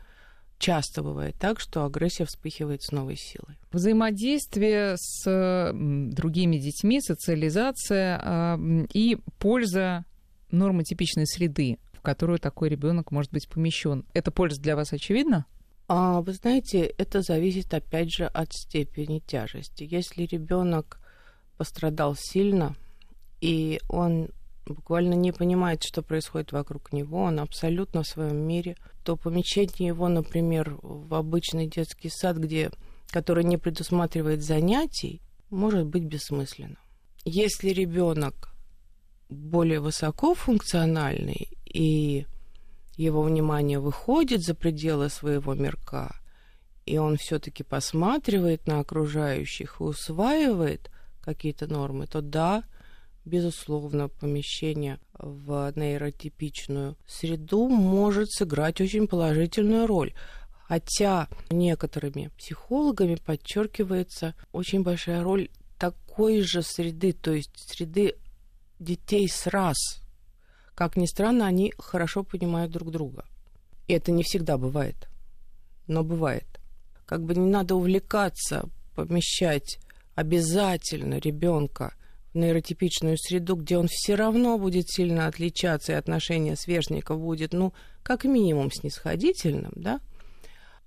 часто 0.58 1.02
бывает 1.02 1.36
так, 1.40 1.62
что 1.62 1.86
агрессия 1.86 2.26
вспыхивает 2.26 2.84
с 2.84 2.92
новой 2.92 3.16
силой. 3.16 3.58
Взаимодействие 3.72 4.98
с 4.98 5.72
другими 5.74 6.58
детьми, 6.58 7.00
социализация 7.00 8.20
а, 8.22 8.60
и 8.92 9.18
польза 9.40 10.04
нормотипичной 10.52 11.26
среды, 11.26 11.80
в 11.94 12.02
которую 12.02 12.40
такой 12.40 12.68
ребенок 12.68 13.12
может 13.12 13.32
быть 13.32 13.48
помещен. 13.48 14.04
Эта 14.14 14.30
польза 14.30 14.62
для 14.62 14.76
вас 14.76 14.92
очевидна? 14.92 15.46
А, 15.88 16.22
вы 16.22 16.34
знаете, 16.34 16.82
это 16.98 17.22
зависит 17.22 17.74
опять 17.74 18.12
же 18.12 18.26
от 18.26 18.54
степени 18.54 19.20
тяжести. 19.20 19.88
Если 19.90 20.24
ребенок 20.24 21.00
пострадал 21.58 22.16
сильно, 22.18 22.76
и 23.40 23.80
он 23.88 24.30
буквально 24.66 25.14
не 25.14 25.32
понимает, 25.32 25.84
что 25.84 26.02
происходит 26.02 26.52
вокруг 26.52 26.92
него, 26.92 27.22
он 27.22 27.40
абсолютно 27.40 28.02
в 28.02 28.08
своем 28.08 28.38
мире, 28.38 28.78
то 29.04 29.16
помещение 29.16 29.90
его, 29.90 30.08
например, 30.08 30.78
в 30.82 31.14
обычный 31.14 31.68
детский 31.68 32.10
сад, 32.10 32.38
где, 32.38 32.72
который 33.12 33.44
не 33.44 33.58
предусматривает 33.58 34.44
занятий, 34.44 35.22
может 35.52 35.86
быть 35.86 36.04
бессмысленно. 36.04 36.78
Если 37.24 37.70
ребенок 37.70 38.56
более 39.30 39.80
высокофункциональный 39.80 41.50
и 41.66 42.26
его 42.98 43.22
внимание 43.22 43.80
выходит 43.80 44.42
за 44.44 44.56
пределы 44.56 45.10
своего 45.10 45.54
мирка, 45.54 46.16
и 46.86 46.98
он 46.98 47.18
все-таки 47.18 47.64
посматривает 47.64 48.68
на 48.68 48.80
окружающих 48.80 49.78
и 49.80 49.84
усваивает 49.84 50.92
какие-то 51.22 51.68
нормы, 51.68 52.08
то 52.08 52.22
да, 52.22 52.64
безусловно, 53.26 54.08
помещение 54.08 55.00
в 55.14 55.72
нейротипичную 55.76 56.96
среду 57.08 57.68
может 57.68 58.32
сыграть 58.32 58.80
очень 58.82 59.08
положительную 59.08 59.88
роль. 59.88 60.14
Хотя 60.68 61.28
некоторыми 61.50 62.32
психологами 62.38 63.16
подчеркивается 63.16 64.34
очень 64.52 64.84
большая 64.84 65.24
роль 65.24 65.50
такой 65.78 66.42
же 66.42 66.62
среды, 66.62 67.14
то 67.14 67.32
есть 67.32 67.52
среды 67.56 68.16
детей 68.80 69.28
с 69.28 69.48
раз, 69.48 70.02
как 70.76 70.98
ни 70.98 71.06
странно, 71.06 71.48
они 71.48 71.74
хорошо 71.78 72.24
понимают 72.24 72.72
друг 72.72 72.92
друга. 72.92 73.26
И 73.88 73.94
это 73.94 74.12
не 74.12 74.24
всегда 74.24 74.58
бывает, 74.58 75.08
но 75.88 76.04
бывает. 76.04 76.46
Как 77.06 77.24
бы 77.24 77.34
не 77.34 77.50
надо 77.50 77.76
увлекаться, 77.76 78.70
помещать 78.96 79.80
обязательно 80.16 81.18
ребенка 81.20 81.94
в 82.34 82.38
нейротипичную 82.38 83.18
среду, 83.18 83.56
где 83.56 83.78
он 83.78 83.88
все 83.90 84.16
равно 84.16 84.58
будет 84.58 84.90
сильно 84.90 85.28
отличаться, 85.28 85.94
и 85.94 85.96
отношение 85.96 86.56
сверстников 86.56 87.20
будет, 87.20 87.54
ну, 87.54 87.74
как 88.04 88.26
минимум 88.26 88.72
снисходительным, 88.72 89.72
да, 89.76 90.00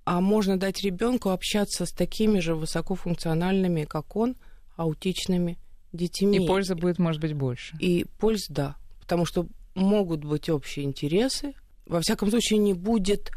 а 0.03 0.21
можно 0.21 0.59
дать 0.59 0.83
ребенку 0.83 1.29
общаться 1.29 1.85
с 1.85 1.91
такими 1.91 2.39
же 2.39 2.55
высокофункциональными, 2.55 3.85
как 3.85 4.15
он, 4.15 4.35
аутичными 4.75 5.57
детьми. 5.93 6.43
И 6.43 6.47
польза 6.47 6.75
будет, 6.75 6.99
может 6.99 7.21
быть, 7.21 7.33
больше. 7.33 7.75
И 7.79 8.05
польза, 8.17 8.45
да. 8.49 8.75
Потому 8.99 9.25
что 9.25 9.47
могут 9.75 10.23
быть 10.23 10.49
общие 10.49 10.85
интересы. 10.85 11.53
Во 11.85 12.01
всяком 12.01 12.29
случае, 12.29 12.59
не 12.59 12.73
будет 12.73 13.31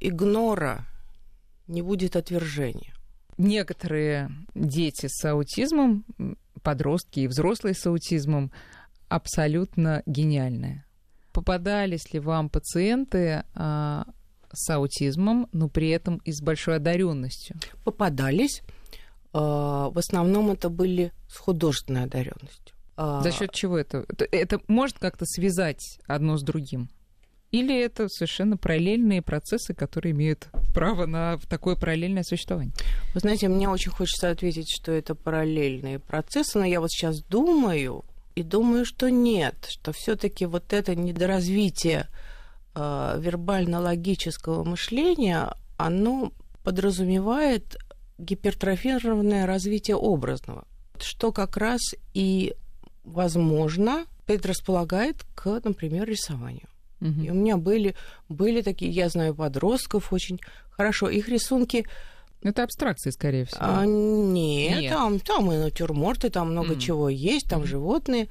игнора, 0.00 0.86
не 1.66 1.82
будет 1.82 2.16
отвержения. 2.16 2.94
Некоторые 3.36 4.30
дети 4.54 5.06
с 5.08 5.24
аутизмом, 5.24 6.04
подростки 6.62 7.20
и 7.20 7.28
взрослые 7.28 7.74
с 7.74 7.86
аутизмом 7.86 8.52
абсолютно 9.08 10.02
гениальные. 10.06 10.84
Попадались 11.32 12.12
ли 12.12 12.20
вам 12.20 12.50
пациенты, 12.50 13.44
а, 13.54 14.06
с 14.52 14.70
аутизмом, 14.70 15.48
но 15.52 15.68
при 15.68 15.90
этом 15.90 16.16
и 16.24 16.32
с 16.32 16.40
большой 16.40 16.76
одаренностью. 16.76 17.56
Попадались. 17.84 18.62
А, 19.32 19.90
в 19.90 19.98
основном 19.98 20.50
это 20.50 20.68
были 20.68 21.12
с 21.28 21.36
художественной 21.36 22.04
одаренностью. 22.04 22.74
А, 23.00 23.22
За 23.22 23.30
счет 23.30 23.52
чего 23.52 23.78
это? 23.78 24.04
это? 24.08 24.26
Это 24.32 24.60
может 24.66 24.98
как-то 24.98 25.24
связать 25.24 26.00
одно 26.08 26.36
с 26.36 26.42
другим? 26.42 26.88
Или 27.52 27.80
это 27.80 28.08
совершенно 28.08 28.56
параллельные 28.56 29.22
процессы, 29.22 29.72
которые 29.72 30.12
имеют 30.12 30.48
право 30.74 31.06
на 31.06 31.38
такое 31.48 31.76
параллельное 31.76 32.24
существование? 32.24 32.74
Вы 33.14 33.20
знаете, 33.20 33.46
мне 33.46 33.68
очень 33.68 33.92
хочется 33.92 34.30
ответить, 34.30 34.68
что 34.68 34.90
это 34.90 35.14
параллельные 35.14 36.00
процессы, 36.00 36.58
но 36.58 36.64
я 36.64 36.80
вот 36.80 36.90
сейчас 36.90 37.22
думаю, 37.22 38.04
и 38.34 38.42
думаю, 38.42 38.84
что 38.84 39.10
нет, 39.10 39.54
что 39.68 39.92
все-таки 39.92 40.44
вот 40.44 40.72
это 40.72 40.96
недоразвитие 40.96 42.08
э, 42.74 43.16
вербально-логического 43.20 44.64
мышления, 44.64 45.54
оно 45.76 46.32
подразумевает 46.64 47.78
гипертрофированное 48.18 49.46
развитие 49.46 49.96
образного, 49.96 50.66
что 50.98 51.30
как 51.30 51.56
раз 51.56 51.80
и, 52.12 52.54
возможно, 53.08 54.06
предрасполагает 54.26 55.24
к, 55.34 55.60
например, 55.64 56.06
рисованию. 56.06 56.68
Угу. 57.00 57.22
И 57.22 57.30
у 57.30 57.34
меня 57.34 57.56
были, 57.56 57.94
были 58.28 58.62
такие, 58.62 58.90
я 58.90 59.08
знаю 59.08 59.34
подростков 59.34 60.12
очень 60.12 60.40
хорошо, 60.70 61.08
их 61.08 61.28
рисунки... 61.28 61.84
Это 62.42 62.62
абстракции, 62.62 63.10
скорее 63.10 63.46
всего. 63.46 63.60
А, 63.62 63.84
нет, 63.84 64.80
нет, 64.80 64.92
там, 64.92 65.18
там 65.18 65.50
и 65.50 65.56
натюрморты, 65.56 66.30
там 66.30 66.52
много 66.52 66.74
mm. 66.74 66.78
чего 66.78 67.08
есть, 67.08 67.48
там 67.48 67.62
mm. 67.62 67.66
животные. 67.66 68.28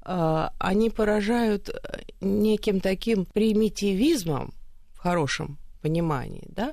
А, 0.00 0.54
они 0.58 0.88
поражают 0.88 1.68
э, 1.68 2.00
неким 2.22 2.80
таким 2.80 3.26
примитивизмом 3.26 4.54
в 4.94 4.98
хорошем 4.98 5.58
понимании, 5.82 6.46
да? 6.48 6.72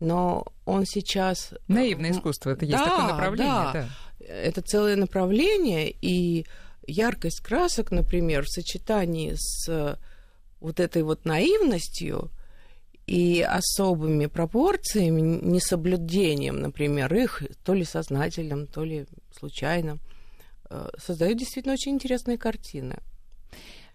Но 0.00 0.44
он 0.66 0.84
сейчас... 0.84 1.52
Э, 1.52 1.56
Наивное 1.68 2.10
искусство, 2.10 2.50
это 2.50 2.66
есть 2.66 2.76
да, 2.76 2.84
такое 2.84 3.06
направление. 3.06 3.52
Да. 3.52 3.72
да, 3.72 3.88
это 4.26 4.60
целое 4.60 4.96
направление, 4.96 5.90
и 5.90 6.44
яркость 6.88 7.40
красок, 7.40 7.90
например, 7.90 8.44
в 8.44 8.48
сочетании 8.48 9.34
с 9.36 9.98
вот 10.60 10.80
этой 10.80 11.02
вот 11.02 11.24
наивностью 11.24 12.30
и 13.06 13.40
особыми 13.40 14.26
пропорциями, 14.26 15.20
несоблюдением, 15.20 16.60
например, 16.60 17.14
их, 17.14 17.42
то 17.64 17.72
ли 17.72 17.84
сознательным, 17.84 18.66
то 18.66 18.84
ли 18.84 19.06
случайным, 19.36 20.00
э, 20.68 20.88
создают 20.98 21.38
действительно 21.38 21.74
очень 21.74 21.92
интересные 21.92 22.36
картины. 22.36 22.98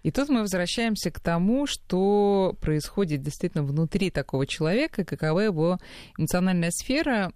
И 0.03 0.11
тут 0.11 0.27
мы 0.29 0.41
возвращаемся 0.41 1.11
к 1.11 1.19
тому, 1.21 1.65
что 1.65 2.57
происходит 2.59 3.21
действительно 3.21 3.63
внутри 3.63 4.09
такого 4.11 4.45
человека, 4.45 5.05
какова 5.05 5.39
его 5.39 5.79
эмоциональная 6.17 6.71
сфера, 6.71 7.31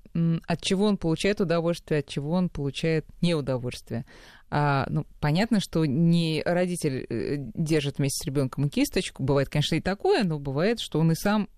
от 0.47 0.61
чего 0.61 0.85
он 0.85 0.97
получает 0.97 1.39
удовольствие, 1.39 2.01
от 2.01 2.07
чего 2.07 2.31
он 2.31 2.49
получает 2.49 3.05
неудовольствие. 3.21 4.05
А, 4.49 4.85
ну, 4.89 5.05
понятно, 5.19 5.59
что 5.59 5.85
не 5.85 6.41
родитель 6.45 7.05
э, 7.09 7.35
держит 7.37 7.97
вместе 7.97 8.23
с 8.23 8.25
ребенком 8.25 8.69
кисточку. 8.69 9.23
Бывает, 9.23 9.49
конечно, 9.49 9.75
и 9.75 9.81
такое, 9.81 10.23
но 10.23 10.39
бывает, 10.39 10.79
что 10.79 10.99
он 10.99 11.11
и 11.11 11.15
сам 11.15 11.49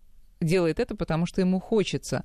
делает 0.41 0.79
это, 0.79 0.95
потому 0.95 1.25
что 1.25 1.41
ему 1.41 1.59
хочется. 1.59 2.23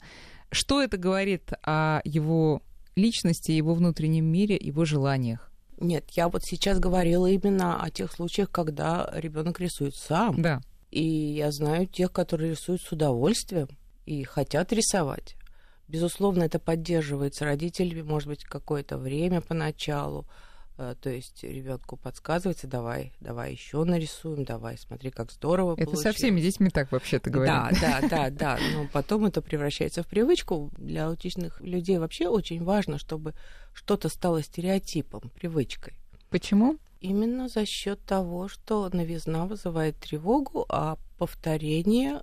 Что 0.50 0.82
это 0.82 0.96
говорит 0.96 1.52
о 1.62 2.00
его 2.04 2.62
личности, 2.96 3.52
его 3.52 3.74
внутреннем 3.74 4.24
мире, 4.24 4.56
его 4.58 4.84
желаниях? 4.84 5.50
Нет, 5.78 6.10
я 6.12 6.28
вот 6.28 6.42
сейчас 6.44 6.78
говорила 6.78 7.26
именно 7.26 7.82
о 7.82 7.90
тех 7.90 8.12
случаях, 8.12 8.50
когда 8.50 9.10
ребенок 9.14 9.60
рисует 9.60 9.94
сам. 9.96 10.40
Да. 10.40 10.60
И 10.90 11.02
я 11.02 11.50
знаю 11.50 11.86
тех, 11.86 12.12
которые 12.12 12.52
рисуют 12.52 12.80
с 12.82 12.92
удовольствием 12.92 13.68
и 14.06 14.22
хотят 14.22 14.72
рисовать. 14.72 15.34
Безусловно, 15.88 16.44
это 16.44 16.58
поддерживается 16.58 17.44
родителями, 17.44 18.02
может 18.02 18.28
быть, 18.28 18.44
какое-то 18.44 18.96
время 18.96 19.40
поначалу. 19.40 20.26
Э, 20.76 20.94
то 21.00 21.08
есть 21.08 21.42
ребенку 21.44 21.96
подсказывается, 21.96 22.66
давай, 22.66 23.12
давай 23.20 23.52
еще 23.52 23.84
нарисуем, 23.84 24.44
давай, 24.44 24.76
смотри, 24.76 25.10
как 25.10 25.30
здорово 25.30 25.74
Это 25.74 25.84
получилось. 25.84 26.02
со 26.02 26.12
всеми 26.12 26.40
детьми 26.40 26.68
так 26.70 26.90
вообще-то 26.90 27.30
говорят. 27.30 27.74
Да, 27.80 28.00
да, 28.00 28.08
да, 28.08 28.30
да. 28.30 28.58
Но 28.74 28.88
потом 28.92 29.26
это 29.26 29.40
превращается 29.40 30.02
в 30.02 30.08
привычку. 30.08 30.72
Для 30.76 31.06
аутичных 31.06 31.60
людей 31.60 31.98
вообще 31.98 32.28
очень 32.28 32.64
важно, 32.64 32.98
чтобы 32.98 33.34
что-то 33.72 34.08
стало 34.08 34.42
стереотипом, 34.42 35.30
привычкой. 35.34 35.94
Почему? 36.30 36.78
Именно 37.00 37.48
за 37.48 37.66
счет 37.66 38.00
того, 38.04 38.48
что 38.48 38.88
новизна 38.92 39.46
вызывает 39.46 39.96
тревогу, 39.98 40.64
а 40.68 40.96
повторение 41.18 42.22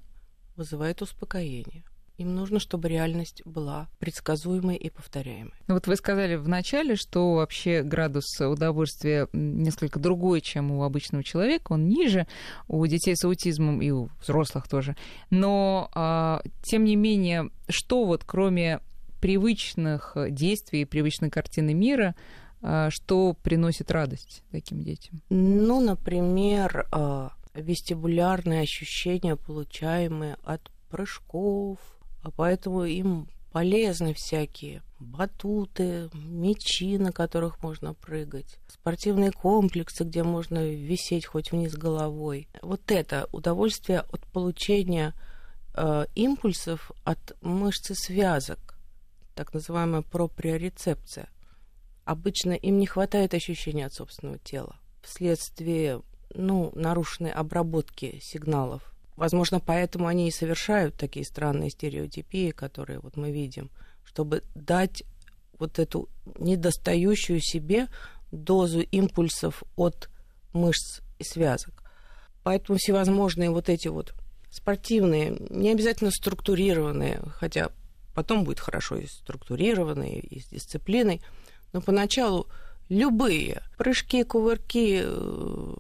вызывает 0.58 1.02
успокоение. 1.02 1.86
Им 2.22 2.36
нужно, 2.36 2.60
чтобы 2.60 2.88
реальность 2.88 3.42
была 3.46 3.90
предсказуемой 3.98 4.76
и 4.76 4.92
повторяемой. 4.92 5.56
Ну 5.68 5.74
вот 5.74 5.88
вы 5.88 5.96
сказали 5.96 6.36
в 6.36 6.48
начале, 6.48 6.96
что 6.96 7.34
вообще 7.34 7.82
градус 7.82 8.40
удовольствия 8.40 9.28
несколько 9.34 9.98
другой, 10.00 10.42
чем 10.42 10.70
у 10.70 10.84
обычного 10.84 11.24
человека, 11.24 11.74
он 11.74 11.88
ниже 11.88 12.28
у 12.68 12.86
детей 12.86 13.16
с 13.16 13.26
аутизмом 13.26 13.82
и 13.82 13.90
у 13.90 14.10
взрослых 14.22 14.68
тоже. 14.68 14.96
Но, 15.32 15.90
а, 15.96 16.44
тем 16.62 16.84
не 16.84 16.96
менее, 16.96 17.50
что 17.70 18.06
вот 18.06 18.24
кроме 18.24 18.82
привычных 19.20 20.16
действий, 20.30 20.86
привычной 20.86 21.32
картины 21.32 21.74
мира, 21.74 22.14
а, 22.62 22.92
что 22.92 23.34
приносит 23.34 23.90
радость 23.90 24.44
таким 24.52 24.84
детям? 24.84 25.24
Ну, 25.32 25.80
например, 25.80 26.86
а, 26.92 27.32
вестибулярные 27.56 28.62
ощущения, 28.62 29.36
получаемые 29.36 30.38
от 30.44 30.70
прыжков, 30.92 31.80
а 32.22 32.32
поэтому 32.32 32.84
им 32.84 33.28
полезны 33.52 34.14
всякие 34.14 34.82
батуты, 35.00 36.10
мечи, 36.14 36.98
на 36.98 37.12
которых 37.12 37.62
можно 37.64 37.94
прыгать, 37.94 38.60
спортивные 38.68 39.32
комплексы, 39.32 40.04
где 40.04 40.24
можно 40.24 40.66
висеть 40.66 41.26
хоть 41.26 41.52
вниз 41.52 41.74
головой. 41.74 42.48
Вот 42.62 42.92
это 42.92 43.28
удовольствие 43.32 44.02
от 44.02 44.26
получения 44.28 45.14
э, 45.74 46.06
импульсов 46.16 46.92
от 47.04 47.36
мышцы 47.42 47.96
связок, 47.96 48.78
так 49.36 49.54
называемая 49.54 50.02
проприорецепция. 50.02 51.30
Обычно 52.06 52.54
им 52.54 52.78
не 52.80 52.86
хватает 52.86 53.34
ощущения 53.34 53.86
от 53.86 53.94
собственного 53.94 54.40
тела 54.40 54.76
вследствие 55.02 56.02
ну, 56.34 56.72
нарушенной 56.76 57.32
обработки 57.32 58.20
сигналов 58.22 58.91
Возможно, 59.16 59.60
поэтому 59.60 60.08
они 60.08 60.28
и 60.28 60.32
совершают 60.32 60.96
такие 60.96 61.26
странные 61.26 61.70
стереотипии, 61.70 62.52
которые 62.52 63.00
вот 63.00 63.18
мы 63.18 63.32
видим, 63.32 63.70
чтобы 64.04 64.44
дать 64.56 65.04
вот 65.60 65.80
эту 65.80 66.10
недостающую 66.40 67.40
себе 67.40 67.88
дозу 68.32 68.82
импульсов 68.82 69.64
от 69.76 70.10
мышц 70.54 71.02
и 71.20 71.24
связок. 71.24 71.84
Поэтому 72.44 72.78
всевозможные 72.80 73.52
вот 73.52 73.70
эти 73.70 73.88
вот 73.88 74.14
спортивные, 74.50 75.38
не 75.50 75.72
обязательно 75.72 76.12
структурированные, 76.12 77.22
хотя 77.36 77.70
потом 78.14 78.44
будет 78.44 78.60
хорошо 78.60 78.98
и 78.98 79.06
структурированные, 79.06 80.20
и 80.20 80.40
с 80.42 80.48
дисциплиной, 80.48 81.22
но 81.74 81.82
поначалу 81.82 82.48
любые 82.90 83.62
прыжки, 83.78 84.24
кувырки, 84.24 85.02
э, 85.04 85.74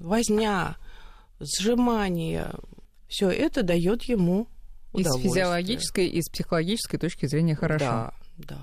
возня, 0.00 0.76
сжимание, 1.40 2.50
все 3.08 3.30
это 3.30 3.62
дает 3.62 4.04
ему 4.04 4.48
удовольствие. 4.92 5.30
Из 5.30 5.34
физиологической 5.34 6.06
и 6.06 6.22
с 6.22 6.28
психологической 6.28 6.98
точки 6.98 7.26
зрения 7.26 7.54
хорошо. 7.54 7.84
Да, 7.84 8.14
да. 8.36 8.58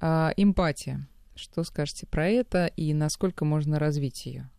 А, 0.00 0.32
эмпатия. 0.36 1.06
Что 1.34 1.64
скажете 1.64 2.06
про 2.06 2.28
это 2.28 2.66
и 2.66 2.92
насколько 2.92 3.44
можно 3.44 3.78
развить 3.78 4.26
ее? 4.26 4.50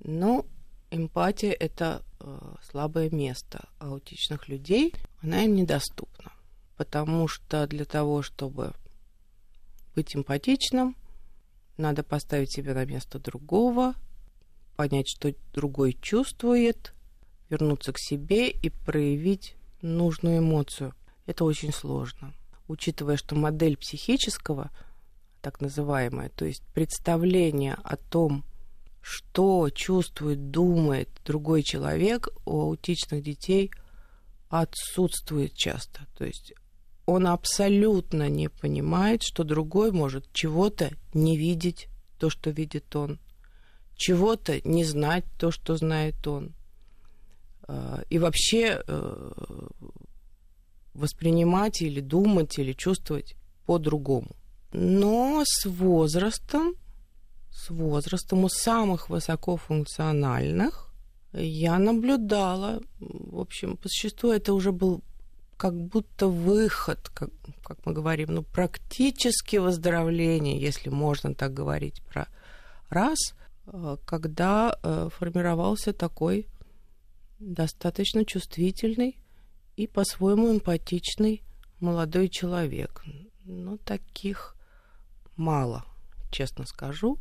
Ну, 0.00 0.46
эмпатия 0.90 1.52
это 1.52 2.02
э, 2.20 2.54
слабое 2.70 3.10
место 3.10 3.68
аутичных 3.78 4.48
людей. 4.48 4.94
Она 5.22 5.44
им 5.44 5.56
недоступна. 5.56 6.32
Потому 6.76 7.26
что 7.26 7.66
для 7.66 7.84
того, 7.84 8.22
чтобы 8.22 8.72
быть 9.96 10.14
эмпатичным, 10.14 10.96
надо 11.76 12.04
поставить 12.04 12.52
себя 12.52 12.74
на 12.74 12.84
место 12.84 13.18
другого, 13.18 13.94
понять, 14.76 15.08
что 15.08 15.34
другой 15.52 15.96
чувствует, 16.00 16.94
вернуться 17.50 17.92
к 17.92 17.98
себе 17.98 18.50
и 18.50 18.68
проявить 18.70 19.54
нужную 19.82 20.38
эмоцию. 20.38 20.94
Это 21.26 21.44
очень 21.44 21.72
сложно. 21.72 22.34
Учитывая, 22.66 23.16
что 23.16 23.34
модель 23.34 23.76
психического, 23.76 24.70
так 25.40 25.60
называемая, 25.60 26.30
то 26.30 26.44
есть 26.44 26.62
представление 26.74 27.76
о 27.82 27.96
том, 27.96 28.44
что 29.00 29.70
чувствует, 29.70 30.50
думает 30.50 31.08
другой 31.24 31.62
человек, 31.62 32.28
у 32.44 32.60
аутичных 32.60 33.22
детей 33.22 33.70
отсутствует 34.50 35.54
часто. 35.54 36.06
То 36.16 36.24
есть 36.24 36.52
он 37.06 37.26
абсолютно 37.26 38.28
не 38.28 38.48
понимает, 38.48 39.22
что 39.22 39.44
другой 39.44 39.92
может 39.92 40.30
чего-то 40.32 40.90
не 41.14 41.38
видеть, 41.38 41.88
то, 42.18 42.28
что 42.28 42.50
видит 42.50 42.94
он, 42.96 43.18
чего-то 43.96 44.60
не 44.68 44.84
знать, 44.84 45.24
то, 45.38 45.50
что 45.50 45.76
знает 45.76 46.26
он. 46.26 46.52
Э, 47.68 48.02
и 48.08 48.18
вообще 48.18 48.82
э, 48.86 49.32
воспринимать 50.94 51.82
или 51.82 52.00
думать 52.00 52.58
или 52.58 52.72
чувствовать 52.72 53.36
по-другому. 53.66 54.34
Но 54.72 55.42
с 55.44 55.66
возрастом, 55.66 56.74
с 57.50 57.70
возрастом 57.70 58.44
у 58.44 58.48
самых 58.48 59.10
высокофункциональных 59.10 60.88
я 61.32 61.78
наблюдала, 61.78 62.80
в 63.00 63.38
общем, 63.38 63.76
по 63.76 63.88
существу 63.88 64.30
это 64.30 64.54
уже 64.54 64.72
был 64.72 65.02
как 65.58 65.74
будто 65.74 66.28
выход, 66.28 67.10
как, 67.10 67.30
как 67.62 67.84
мы 67.84 67.92
говорим, 67.92 68.34
ну, 68.34 68.42
практически 68.42 69.56
выздоровление, 69.56 70.58
если 70.58 70.88
можно 70.88 71.34
так 71.34 71.52
говорить 71.52 72.02
про 72.02 72.28
раз, 72.88 73.34
э, 73.66 73.96
когда 74.06 74.78
формировался 75.18 75.92
такой 75.92 76.46
достаточно 77.38 78.24
чувствительный 78.24 79.18
и 79.76 79.86
по-своему 79.86 80.52
эмпатичный 80.52 81.42
молодой 81.80 82.28
человек. 82.28 83.04
Но 83.44 83.76
таких 83.78 84.56
мало, 85.36 85.84
честно 86.30 86.66
скажу. 86.66 87.18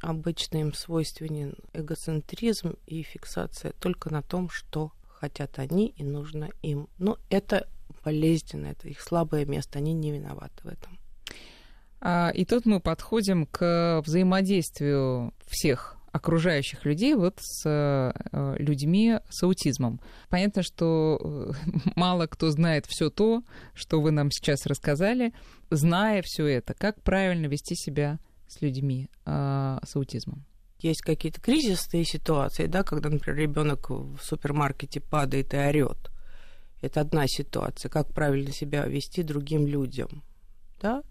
Обычно 0.00 0.58
им 0.58 0.74
свойственен 0.74 1.54
эгоцентризм 1.72 2.74
и 2.86 3.02
фиксация 3.02 3.72
только 3.72 4.10
на 4.10 4.22
том, 4.22 4.50
что 4.50 4.92
хотят 5.06 5.58
они 5.58 5.94
и 5.96 6.02
нужно 6.02 6.50
им. 6.62 6.88
Но 6.98 7.18
это 7.30 7.68
болезненно, 8.04 8.66
это 8.66 8.88
их 8.88 9.00
слабое 9.00 9.46
место, 9.46 9.78
они 9.78 9.94
не 9.94 10.12
виноваты 10.12 10.62
в 10.62 10.66
этом. 10.66 10.98
А, 12.00 12.30
и 12.34 12.44
тут 12.44 12.66
мы 12.66 12.80
подходим 12.80 13.46
к 13.46 14.02
взаимодействию 14.04 15.32
всех 15.46 15.96
окружающих 16.14 16.84
людей 16.84 17.14
вот 17.14 17.40
с 17.40 17.68
э, 17.68 18.56
людьми 18.58 19.18
с 19.30 19.42
аутизмом. 19.42 20.00
Понятно, 20.28 20.62
что 20.62 21.18
э, 21.20 21.52
мало 21.96 22.28
кто 22.28 22.52
знает 22.52 22.86
все 22.86 23.10
то, 23.10 23.42
что 23.74 24.00
вы 24.00 24.12
нам 24.12 24.30
сейчас 24.30 24.64
рассказали. 24.66 25.34
Зная 25.70 26.22
все 26.22 26.46
это, 26.46 26.72
как 26.72 27.02
правильно 27.02 27.46
вести 27.46 27.74
себя 27.74 28.20
с 28.46 28.62
людьми 28.62 29.10
э, 29.26 29.78
с 29.84 29.96
аутизмом? 29.96 30.44
Есть 30.78 31.02
какие-то 31.02 31.40
кризисные 31.40 32.04
ситуации, 32.04 32.66
да, 32.66 32.84
когда, 32.84 33.08
например, 33.08 33.40
ребенок 33.40 33.90
в 33.90 34.18
супермаркете 34.22 35.00
падает 35.00 35.52
и 35.52 35.56
орет. 35.56 36.12
Это 36.80 37.00
одна 37.00 37.26
ситуация. 37.26 37.88
Как 37.88 38.14
правильно 38.14 38.52
себя 38.52 38.86
вести 38.86 39.24
другим 39.24 39.66
людям, 39.66 40.22
да? 40.80 41.02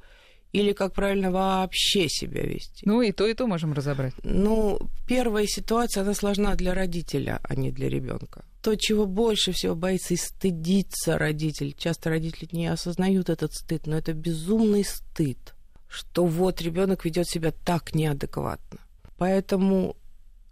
Или 0.54 0.72
как 0.72 0.94
правильно 0.94 1.32
вообще 1.32 2.08
себя 2.08 2.44
вести. 2.44 2.86
Ну, 2.86 3.02
и 3.02 3.12
то, 3.12 3.28
и 3.28 3.34
то 3.34 3.48
можем 3.48 3.74
разобрать. 3.74 4.14
Ну, 4.24 4.80
первая 5.08 5.48
ситуация, 5.48 6.04
она 6.04 6.14
сложна 6.14 6.56
для 6.56 6.76
родителя, 6.76 7.42
а 7.44 7.56
не 7.56 7.72
для 7.72 7.90
ребенка. 7.90 8.46
То, 8.62 8.76
чего 8.76 9.08
больше 9.08 9.52
всего 9.52 9.76
боится 9.76 10.14
и 10.14 10.18
стыдится 10.18 11.18
родитель. 11.18 11.76
Часто 11.78 12.12
родители 12.12 12.48
не 12.52 12.68
осознают 12.68 13.30
этот 13.30 13.54
стыд, 13.54 13.88
но 13.88 13.98
это 13.98 14.14
безумный 14.14 14.86
стыд, 14.86 15.56
что 15.90 16.26
вот 16.26 16.62
ребенок 16.62 17.04
ведет 17.04 17.28
себя 17.28 17.52
так 17.52 17.96
неадекватно. 17.96 18.80
Поэтому 19.18 19.98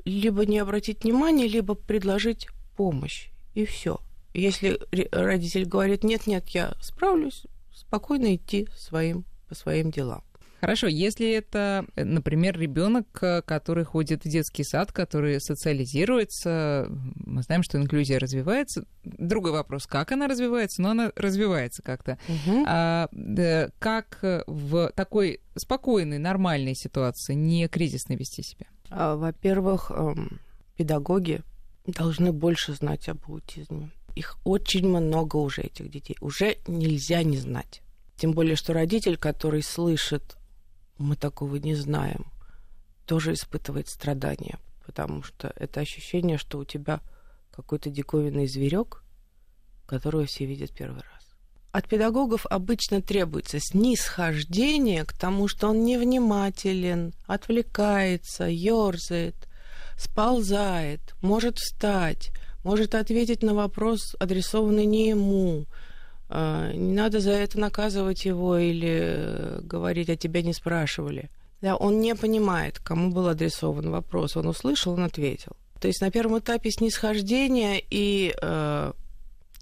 либо 0.04 0.48
не 0.48 0.58
обратить 0.58 1.04
внимания, 1.04 1.48
либо 1.48 1.76
предложить 1.76 2.48
помощь. 2.76 3.30
И 3.54 3.66
все. 3.66 4.00
Если 4.34 4.80
родитель 5.12 5.66
говорит, 5.66 6.04
нет, 6.04 6.26
нет, 6.26 6.50
я 6.50 6.74
справлюсь, 6.82 7.44
спокойно 7.72 8.36
идти 8.36 8.68
своим 8.76 9.26
по 9.52 9.56
своим 9.56 9.92
делам. 9.92 10.24
Хорошо, 10.62 10.88
если 10.88 11.30
это, 11.30 11.86
например, 11.98 12.58
ребенок, 12.58 13.06
который 13.12 13.84
ходит 13.84 14.24
в 14.24 14.30
детский 14.30 14.64
сад, 14.64 14.94
который 14.94 15.42
социализируется, 15.42 16.88
мы 17.16 17.42
знаем, 17.42 17.64
что 17.64 17.78
инклюзия 17.78 18.18
развивается. 18.18 18.86
Другой 19.04 19.52
вопрос, 19.52 19.88
как 19.88 20.14
она 20.14 20.28
развивается, 20.28 20.82
но 20.82 20.92
она 20.92 21.12
развивается 21.18 21.82
как-то. 21.82 22.18
Угу. 22.30 22.64
А, 22.66 23.10
да, 23.12 23.72
как 23.80 24.20
в 24.48 24.92
такой 24.96 25.42
спокойной, 25.58 26.20
нормальной 26.20 26.76
ситуации, 26.76 27.34
не 27.34 27.68
кризисной 27.68 28.16
вести 28.16 28.42
себя? 28.42 28.68
А, 28.90 29.18
во-первых, 29.18 29.92
эм, 29.94 30.40
педагоги 30.78 31.42
должны 31.88 32.32
больше 32.32 32.74
знать 32.74 33.10
об 33.10 33.18
аутизме. 33.28 33.90
Их 34.16 34.38
очень 34.46 34.88
много 34.88 35.36
уже, 35.38 35.64
этих 35.64 35.90
детей. 35.90 36.16
Уже 36.22 36.56
нельзя 36.68 37.24
не 37.24 37.38
знать. 37.38 37.82
Тем 38.22 38.34
более, 38.34 38.56
что 38.56 38.74
родитель, 38.74 39.18
который 39.18 39.64
слышит, 39.64 40.38
мы 41.00 41.16
такого 41.16 41.56
не 41.56 41.74
знаем, 41.74 42.28
тоже 43.08 43.34
испытывает 43.34 43.90
страдания, 43.90 44.60
потому 44.86 45.24
что 45.24 45.52
это 45.56 45.80
ощущение, 45.80 46.38
что 46.38 46.60
у 46.60 46.64
тебя 46.64 47.00
какой-то 47.50 47.90
диковинный 47.90 48.46
зверек, 48.46 49.04
которого 49.88 50.28
все 50.28 50.46
видят 50.46 50.70
первый 50.70 51.02
раз. 51.02 51.34
От 51.72 51.88
педагогов 51.88 52.46
обычно 52.46 53.02
требуется 53.02 53.58
снисхождение 53.60 55.04
к 55.04 55.14
тому, 55.14 55.48
что 55.48 55.70
он 55.70 55.84
невнимателен, 55.84 57.16
отвлекается, 57.26 58.44
ерзает, 58.44 59.48
сползает, 59.98 61.16
может 61.24 61.58
встать, 61.58 62.30
может 62.64 62.94
ответить 62.94 63.42
на 63.42 63.56
вопрос, 63.56 64.16
адресованный 64.20 64.86
не 64.86 65.10
ему, 65.10 65.66
не 66.74 66.94
надо 66.94 67.20
за 67.20 67.32
это 67.32 67.60
наказывать 67.60 68.26
его 68.26 68.58
или 68.58 69.00
э, 69.02 69.60
говорить, 69.62 70.10
а 70.10 70.16
тебя 70.16 70.42
не 70.42 70.54
спрашивали. 70.54 71.30
Да, 71.62 71.76
он 71.76 72.00
не 72.00 72.16
понимает, 72.16 72.80
кому 72.80 73.12
был 73.12 73.28
адресован 73.28 73.92
вопрос. 73.92 74.38
Он 74.38 74.48
услышал, 74.48 74.94
он 74.94 75.04
ответил. 75.04 75.52
То 75.80 75.88
есть 75.88 76.02
на 76.02 76.10
первом 76.10 76.40
этапе 76.40 76.72
снисхождение 76.72 77.84
и 77.90 78.34
э, 78.42 78.94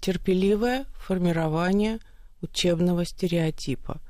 терпеливое 0.00 0.86
формирование 0.94 1.98
учебного 2.40 3.04
стереотипа. 3.04 4.00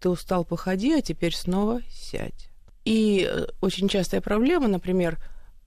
Ты 0.00 0.10
устал, 0.10 0.44
походи, 0.44 0.92
а 0.92 1.02
теперь 1.02 1.34
снова 1.34 1.80
сядь. 1.90 2.50
И 2.84 3.28
э, 3.28 3.46
очень 3.60 3.88
частая 3.88 4.20
проблема, 4.20 4.68
например, 4.68 5.18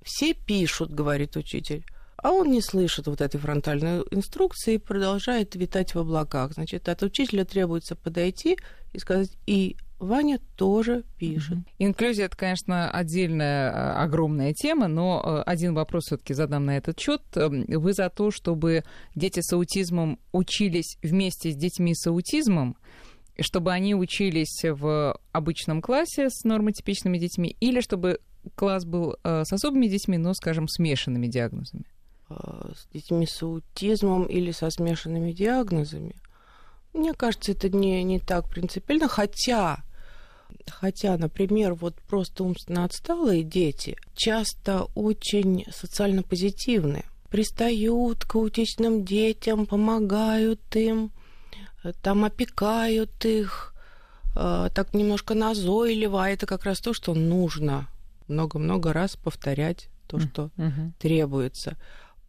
все 0.03 0.33
пишут, 0.33 0.93
говорит 0.93 1.35
учитель, 1.35 1.85
а 2.21 2.31
он 2.31 2.51
не 2.51 2.61
слышит 2.61 3.07
вот 3.07 3.21
этой 3.21 3.39
фронтальной 3.39 4.03
инструкции 4.11 4.75
и 4.75 4.77
продолжает 4.77 5.55
витать 5.55 5.95
в 5.95 5.99
облаках. 5.99 6.53
Значит, 6.53 6.89
от 6.89 7.03
учителя 7.03 7.45
требуется 7.45 7.95
подойти 7.95 8.57
и 8.93 8.99
сказать, 8.99 9.31
и 9.45 9.77
Ваня 9.99 10.39
тоже 10.55 11.03
пишет. 11.17 11.57
Инклюзия 11.77 12.25
это, 12.25 12.37
конечно, 12.37 12.89
отдельная 12.89 13.69
а, 13.69 14.03
огромная 14.03 14.53
тема, 14.53 14.87
но 14.87 15.21
а, 15.21 15.43
один 15.43 15.73
вопрос 15.73 16.05
все-таки 16.05 16.33
задам 16.33 16.65
на 16.65 16.77
этот 16.77 16.97
счет. 16.99 17.21
Эм, 17.35 17.65
вы 17.67 17.93
за 17.93 18.09
то, 18.09 18.31
чтобы 18.31 18.85
дети 19.13 19.41
с 19.41 19.51
аутизмом 19.51 20.17
учились 20.31 20.97
вместе 21.03 21.51
с 21.51 21.55
детьми 21.55 21.93
с 21.93 22.07
аутизмом, 22.07 22.77
чтобы 23.41 23.73
они 23.73 23.93
учились 23.93 24.63
в 24.63 25.19
обычном 25.33 25.81
классе 25.81 26.29
с 26.29 26.45
нормотипичными 26.45 27.17
детьми, 27.17 27.55
или 27.59 27.81
чтобы 27.81 28.19
класс 28.55 28.85
был 28.85 29.17
э, 29.23 29.43
с 29.43 29.51
особыми 29.51 29.87
детьми, 29.87 30.17
но, 30.17 30.33
скажем, 30.33 30.69
смешанными 30.69 31.27
диагнозами? 31.27 31.83
Э, 32.29 32.71
с 32.75 32.87
детьми 32.93 33.25
с 33.25 33.41
аутизмом 33.41 34.25
или 34.25 34.51
со 34.51 34.69
смешанными 34.69 35.31
диагнозами. 35.31 36.15
Мне 36.93 37.13
кажется, 37.13 37.53
это 37.53 37.69
не, 37.69 38.03
не 38.03 38.19
так 38.19 38.47
принципиально, 38.49 39.07
хотя, 39.07 39.83
хотя, 40.67 41.17
например, 41.17 41.73
вот 41.73 41.95
просто 41.95 42.43
умственно 42.43 42.83
отсталые 42.83 43.43
дети 43.43 43.97
часто 44.15 44.83
очень 44.95 45.65
социально 45.71 46.21
позитивны, 46.21 47.03
пристают 47.31 48.25
к 48.25 48.35
аутичным 48.35 49.05
детям, 49.05 49.65
помогают 49.65 50.75
им, 50.75 51.11
э, 51.83 51.93
там 52.03 52.25
опекают 52.25 53.25
их, 53.25 53.73
э, 54.35 54.69
так 54.73 54.93
немножко 54.93 55.33
назойливо, 55.33 56.25
а 56.25 56.29
это 56.29 56.45
как 56.45 56.63
раз 56.63 56.79
то, 56.79 56.93
что 56.93 57.15
нужно 57.15 57.87
много-много 58.27 58.93
раз 58.93 59.15
повторять 59.15 59.89
то, 60.05 60.19
что 60.19 60.51
mm-hmm. 60.57 60.91
требуется. 60.99 61.77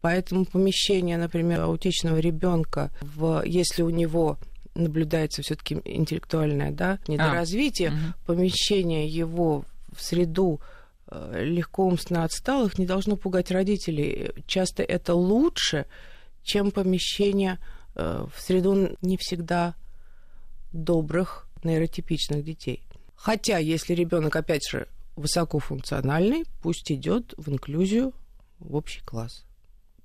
Поэтому 0.01 0.45
помещение, 0.45 1.17
например, 1.17 1.61
аутичного 1.61 2.17
ребенка, 2.17 2.91
в, 3.01 3.43
если 3.45 3.83
у 3.83 3.89
него 3.89 4.37
наблюдается 4.73 5.41
все-таки 5.43 5.79
интеллектуальное 5.85 6.71
да, 6.71 6.99
недоразвитие, 7.07 7.89
а, 7.89 7.91
угу. 7.91 8.01
помещение 8.25 9.07
его 9.07 9.65
в 9.91 10.01
среду 10.01 10.59
э, 11.07 11.43
легко 11.43 11.85
умственно 11.85 12.23
отсталых 12.23 12.79
не 12.79 12.85
должно 12.85 13.15
пугать 13.15 13.51
родителей. 13.51 14.31
Часто 14.47 14.81
это 14.81 15.13
лучше, 15.13 15.85
чем 16.41 16.71
помещение 16.71 17.59
э, 17.95 18.25
в 18.33 18.41
среду 18.41 18.97
не 19.01 19.17
всегда 19.17 19.75
добрых 20.71 21.47
нейротипичных 21.63 22.43
детей. 22.43 22.87
Хотя, 23.15 23.59
если 23.59 23.93
ребенок, 23.93 24.35
опять 24.35 24.67
же, 24.67 24.87
высокофункциональный, 25.15 26.45
пусть 26.63 26.91
идет 26.91 27.35
в 27.37 27.51
инклюзию 27.51 28.13
в 28.59 28.75
общий 28.75 29.01
класс. 29.01 29.45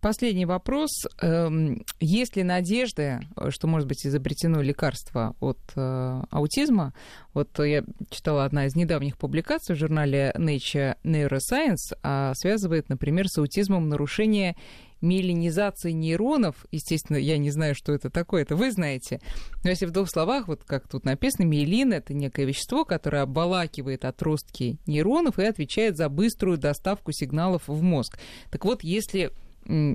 Последний 0.01 0.47
вопрос. 0.47 0.91
Эм, 1.21 1.85
есть 2.01 2.37
ли 2.37 2.43
надежда, 2.43 3.21
что 3.49 3.67
может 3.67 3.89
быть 3.89 4.07
изобретено 4.07 4.61
лекарство 4.61 5.35
от 5.41 5.59
э, 5.75 6.23
аутизма? 6.31 6.93
Вот 7.35 7.59
я 7.59 7.83
читала 8.11 8.45
одна 8.45 8.67
из 8.67 8.77
недавних 8.77 9.17
публикаций 9.17 9.75
в 9.75 9.79
журнале 9.79 10.33
Nature 10.37 10.97
Neuroscience, 11.03 11.97
а 12.03 12.33
связывает, 12.35 12.89
например, 12.89 13.29
с 13.29 13.39
аутизмом 13.39 13.89
нарушение 13.89 14.57
миелинизации 15.01 15.93
нейронов, 15.93 16.67
естественно, 16.71 17.17
я 17.17 17.39
не 17.39 17.51
знаю, 17.51 17.75
что 17.75 17.93
это 17.93 18.11
такое, 18.11 18.43
это 18.43 18.57
вы 18.57 18.71
знаете, 18.71 19.21
но 19.63 19.71
если 19.71 19.87
в 19.87 19.91
двух 19.91 20.09
словах, 20.09 20.49
вот 20.49 20.65
как 20.65 20.89
тут 20.89 21.05
написано, 21.05 21.45
миелин— 21.45 21.93
это 21.95 22.15
некое 22.15 22.47
вещество, 22.47 22.85
которое 22.85 23.23
обволакивает 23.23 24.05
отростки 24.05 24.79
нейронов 24.87 25.39
и 25.39 25.45
отвечает 25.45 25.97
за 25.97 26.09
быструю 26.09 26.59
доставку 26.59 27.13
сигналов 27.13 27.65
в 27.67 27.83
мозг. 27.83 28.19
Так 28.51 28.65
вот, 28.65 28.83
если 28.83 29.33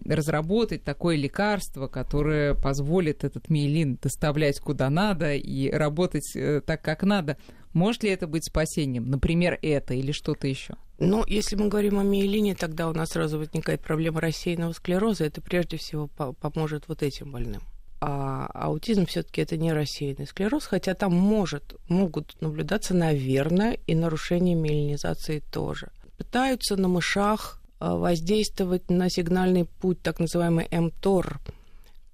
разработать 0.06 0.84
такое 0.84 1.16
лекарство, 1.16 1.88
которое 1.88 2.56
позволит 2.56 3.24
этот 3.24 3.50
миелин 3.50 3.98
доставлять 4.02 4.60
куда 4.60 4.90
надо 4.90 5.34
и 5.34 5.70
работать 5.70 6.36
э, 6.36 6.62
так, 6.66 6.82
как 6.82 7.04
надо. 7.04 7.38
Может 7.74 8.04
ли 8.04 8.10
это 8.10 8.28
быть 8.28 8.46
спасением? 8.46 9.10
Например, 9.10 9.58
это 9.62 9.94
или 9.94 10.12
что-то 10.12 10.48
еще? 10.48 10.76
Ну, 11.00 11.24
если 11.26 11.56
мы 11.56 11.70
говорим 11.70 12.00
о 12.00 12.04
миелине, 12.04 12.54
тогда 12.54 12.90
у 12.90 12.94
нас 12.94 13.12
сразу 13.12 13.40
возникает 13.40 13.82
проблема 13.82 14.20
рассеянного 14.22 14.74
склероза. 14.74 15.26
Это 15.26 15.42
прежде 15.42 15.78
всего 15.78 16.08
поможет 16.08 16.88
вот 16.88 17.02
этим 17.02 17.32
больным. 17.32 17.62
А 18.02 18.48
аутизм 18.54 19.06
все-таки 19.06 19.42
это 19.42 19.58
не 19.58 19.72
рассеянный 19.72 20.28
склероз, 20.28 20.66
хотя 20.66 20.96
там 20.96 21.14
может, 21.14 21.76
могут 21.88 22.40
наблюдаться, 22.42 22.96
наверное, 22.96 23.78
и 23.86 23.96
нарушения 23.96 24.56
миелинизации 24.56 25.44
тоже. 25.52 25.92
Пытаются 26.18 26.76
на 26.76 26.88
мышах 26.88 27.61
воздействовать 27.82 28.90
на 28.90 29.10
сигнальный 29.10 29.66
путь, 29.66 30.02
так 30.02 30.20
называемый 30.20 30.68
МТОР, 30.72 31.40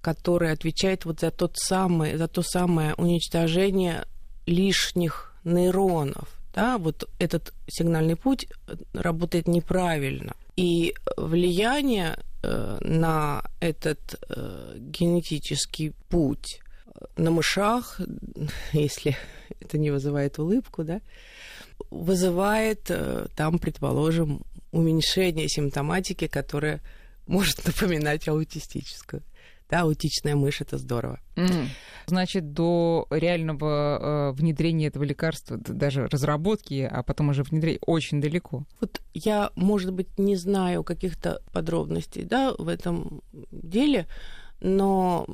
который 0.00 0.50
отвечает 0.50 1.04
вот 1.04 1.20
за, 1.20 1.30
тот 1.30 1.56
самый, 1.56 2.16
за 2.16 2.26
то 2.26 2.42
самое 2.42 2.94
уничтожение 2.94 4.06
лишних 4.46 5.34
нейронов. 5.44 6.34
Да, 6.54 6.78
вот 6.78 7.08
этот 7.18 7.52
сигнальный 7.68 8.16
путь 8.16 8.48
работает 8.94 9.46
неправильно. 9.46 10.34
И 10.56 10.94
влияние 11.16 12.18
э, 12.42 12.78
на 12.80 13.42
этот 13.60 14.20
э, 14.28 14.76
генетический 14.78 15.92
путь 16.08 16.60
на 17.16 17.30
мышах, 17.30 18.00
если 18.72 19.16
это 19.60 19.76
не 19.76 19.90
вызывает 19.90 20.38
улыбку, 20.38 20.82
да, 20.82 21.00
вызывает 21.90 22.90
там, 23.36 23.58
предположим, 23.58 24.42
уменьшение 24.70 25.48
симптоматики, 25.48 26.26
которая 26.26 26.80
может 27.26 27.64
напоминать 27.66 28.28
аутистическую. 28.28 29.22
Да, 29.68 29.80
аутичная 29.82 30.34
мышь 30.34 30.62
это 30.62 30.78
здорово. 30.78 31.20
Mm. 31.36 31.66
Значит, 32.06 32.54
до 32.54 33.06
реального 33.10 34.30
э, 34.30 34.32
внедрения 34.32 34.86
этого 34.86 35.04
лекарства, 35.04 35.58
даже 35.58 36.06
разработки, 36.06 36.88
а 36.90 37.02
потом 37.02 37.28
уже 37.28 37.42
внедрения, 37.42 37.78
очень 37.86 38.18
далеко. 38.18 38.64
Вот 38.80 39.02
я, 39.12 39.50
может 39.56 39.92
быть, 39.92 40.18
не 40.18 40.36
знаю 40.36 40.84
каких-то 40.84 41.42
подробностей 41.52 42.24
да, 42.24 42.54
в 42.58 42.66
этом 42.66 43.20
деле, 43.50 44.06
но, 44.60 45.26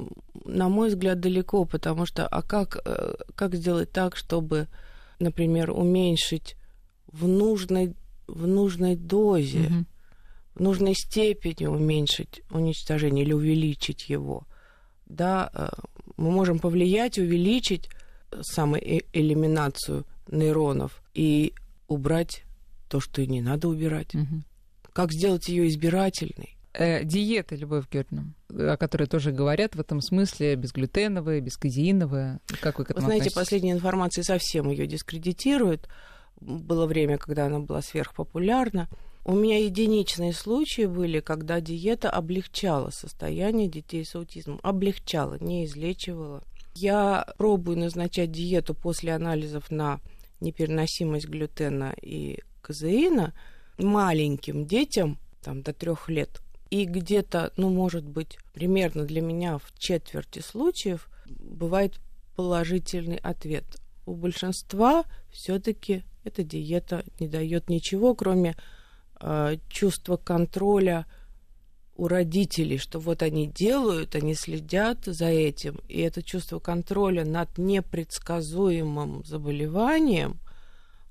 на 0.44 0.68
мой 0.68 0.88
взгляд, 0.88 1.20
далеко, 1.20 1.64
потому 1.64 2.04
что 2.04 2.26
а 2.26 2.42
как, 2.42 2.80
э, 2.84 3.14
как 3.36 3.54
сделать 3.54 3.92
так, 3.92 4.16
чтобы, 4.16 4.66
например, 5.20 5.70
уменьшить 5.70 6.56
в 7.06 7.28
нужной 7.28 7.94
в 8.26 8.46
нужной 8.46 8.96
дозе, 8.96 9.66
угу. 9.66 9.84
в 10.54 10.60
нужной 10.60 10.94
степени 10.94 11.66
уменьшить 11.66 12.42
уничтожение 12.50 13.24
или 13.24 13.32
увеличить 13.32 14.08
его. 14.08 14.44
Да, 15.06 15.50
э, 15.52 15.68
мы 16.16 16.30
можем 16.30 16.58
повлиять, 16.58 17.18
увеличить 17.18 17.88
самоэлиминацию 18.40 20.04
нейронов 20.28 21.02
и 21.12 21.54
убрать 21.88 22.44
то, 22.88 23.00
что 23.00 23.22
и 23.22 23.26
не 23.26 23.40
надо 23.40 23.68
убирать. 23.68 24.14
Угу. 24.14 24.42
Как 24.92 25.12
сделать 25.12 25.48
ее 25.48 25.68
избирательной? 25.68 26.56
Э, 26.72 27.04
диета, 27.04 27.54
Любовь 27.54 27.84
Георгиевна, 27.90 28.32
о 28.50 28.76
которой 28.76 29.06
тоже 29.06 29.30
говорят 29.30 29.76
в 29.76 29.80
этом 29.80 30.00
смысле, 30.00 30.56
безглютеновая, 30.56 31.40
бесказеиновая. 31.40 32.40
Как 32.60 32.78
вы 32.78 32.84
к 32.84 32.90
этому 32.90 33.04
Вы 33.04 33.06
знаете, 33.06 33.28
относитесь? 33.28 33.34
последняя 33.34 33.72
информация 33.72 34.24
совсем 34.24 34.68
ее 34.70 34.86
дискредитирует 34.88 35.88
было 36.44 36.86
время, 36.86 37.18
когда 37.18 37.46
она 37.46 37.60
была 37.60 37.82
сверхпопулярна. 37.82 38.88
У 39.24 39.34
меня 39.34 39.58
единичные 39.58 40.32
случаи 40.32 40.84
были, 40.86 41.20
когда 41.20 41.60
диета 41.60 42.10
облегчала 42.10 42.90
состояние 42.90 43.68
детей 43.68 44.04
с 44.04 44.14
аутизмом. 44.14 44.60
Облегчала, 44.62 45.38
не 45.40 45.64
излечивала. 45.64 46.42
Я 46.74 47.26
пробую 47.38 47.78
назначать 47.78 48.32
диету 48.32 48.74
после 48.74 49.14
анализов 49.14 49.70
на 49.70 50.00
непереносимость 50.40 51.26
глютена 51.26 51.94
и 52.02 52.40
казеина 52.60 53.32
маленьким 53.78 54.66
детям, 54.66 55.18
там, 55.42 55.62
до 55.62 55.72
трех 55.72 56.08
лет. 56.08 56.40
И 56.70 56.84
где-то, 56.84 57.52
ну, 57.56 57.70
может 57.70 58.04
быть, 58.04 58.38
примерно 58.52 59.04
для 59.04 59.20
меня 59.20 59.58
в 59.58 59.72
четверти 59.78 60.40
случаев 60.40 61.08
бывает 61.26 62.00
положительный 62.36 63.16
ответ. 63.18 63.64
У 64.06 64.14
большинства 64.14 65.04
все-таки 65.30 66.04
эта 66.24 66.42
диета 66.42 67.04
не 67.20 67.28
дает 67.28 67.68
ничего, 67.68 68.14
кроме 68.14 68.56
э, 69.20 69.56
чувства 69.68 70.16
контроля 70.16 71.06
у 71.96 72.08
родителей, 72.08 72.78
что 72.78 72.98
вот 72.98 73.22
они 73.22 73.46
делают, 73.46 74.14
они 74.14 74.34
следят 74.34 75.04
за 75.04 75.26
этим, 75.26 75.80
и 75.88 76.00
это 76.00 76.22
чувство 76.22 76.58
контроля 76.58 77.24
над 77.24 77.56
непредсказуемым 77.56 79.24
заболеванием, 79.24 80.40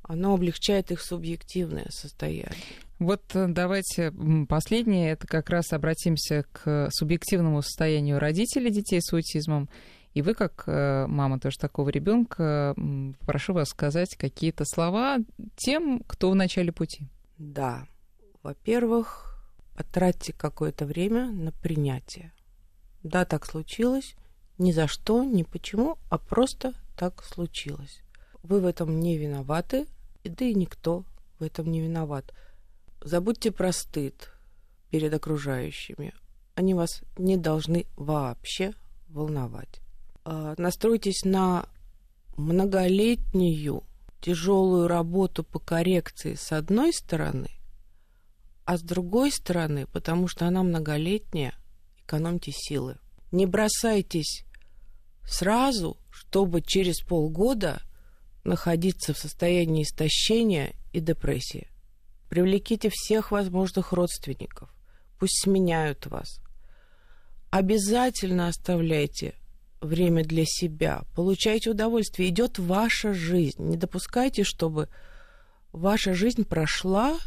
оно 0.02 0.34
облегчает 0.34 0.92
их 0.92 1.02
субъективное 1.02 1.88
состояние. 1.90 2.52
Вот 3.00 3.24
э, 3.34 3.48
давайте 3.48 4.14
последнее, 4.48 5.12
это 5.12 5.28
как 5.28 5.50
раз 5.50 5.72
обратимся 5.72 6.46
к 6.52 6.90
субъективному 6.92 7.62
состоянию 7.62 8.20
родителей 8.20 8.70
детей 8.70 9.02
с 9.02 9.14
аутизмом 9.14 9.70
и 10.14 10.22
вы, 10.22 10.36
как 10.36 10.64
э, 10.68 11.08
мама 11.08 11.40
тоже 11.40 11.58
такого 11.58 11.90
ребенка, 11.90 12.76
прошу 13.22 13.54
вас 13.54 13.70
сказать 13.70 14.16
какие-то 14.16 14.64
слова 14.66 15.18
тем, 15.56 16.04
кто 16.06 16.30
в 16.30 16.36
начале 16.36 16.72
пути. 16.72 17.08
Да. 17.38 17.88
Во-первых, 18.44 19.44
потратьте 19.76 20.34
какое-то 20.34 20.86
время 20.86 21.32
на 21.32 21.52
принятие. 21.52 22.32
Да, 23.02 23.26
так 23.26 23.46
случилось. 23.46 24.16
Ни 24.60 24.72
за 24.72 24.88
что, 24.88 25.24
ни 25.24 25.44
почему, 25.44 25.98
а 26.10 26.20
просто 26.20 26.74
так 26.96 27.24
случилось. 27.24 28.02
Вы 28.44 28.62
в 28.62 28.66
этом 28.66 29.00
не 29.00 29.18
виноваты, 29.18 29.88
да 30.24 30.46
и 30.46 30.54
никто 30.54 31.06
в 31.40 31.44
этом 31.44 31.72
не 31.72 31.82
виноват. 31.82 32.34
Забудьте 33.02 33.52
про 33.52 33.72
стыд 33.72 34.32
перед 34.92 35.12
окружающими. 35.14 36.14
Они 36.54 36.76
вас 36.76 37.02
не 37.18 37.36
должны 37.36 37.88
вообще 37.96 38.74
волновать. 39.08 39.83
А, 40.26 40.56
настройтесь 40.58 41.24
на 41.26 41.68
многолетнюю 42.38 43.84
тяжелую 44.22 44.88
работу 44.88 45.44
по 45.44 45.60
коррекции 45.60 46.36
с 46.36 46.52
одной 46.52 46.94
стороны, 46.94 47.50
а 48.66 48.78
с 48.78 48.82
другой 48.82 49.32
стороны, 49.32 49.86
потому 49.88 50.28
что 50.30 50.48
она 50.48 50.64
многолетняя, 50.64 51.54
экономьте 52.06 52.52
силы. 52.54 52.98
Не 53.32 53.46
бросайтесь 53.46 54.46
сразу, 55.24 55.98
чтобы 56.10 56.62
через 56.62 57.02
полгода 57.02 57.82
находиться 58.46 59.14
в 59.14 59.18
состоянии 59.18 59.84
истощения 59.84 60.74
и 60.94 61.02
депрессии. 61.02 61.68
Привлеките 62.30 62.90
всех 62.92 63.32
возможных 63.32 63.92
родственников. 63.92 64.74
Пусть 65.20 65.44
сменяют 65.44 66.06
вас. 66.08 66.40
Обязательно 67.50 68.48
оставляйте 68.48 69.36
время 69.84 70.24
для 70.24 70.46
себя, 70.46 71.04
получайте 71.16 71.70
удовольствие, 71.70 72.30
идет 72.30 72.60
ваша 72.60 73.14
жизнь. 73.14 73.64
Не 73.64 73.78
допускайте, 73.78 74.44
чтобы 74.44 74.90
ваша 75.72 76.14
жизнь 76.14 76.46
прошла, 76.46 77.18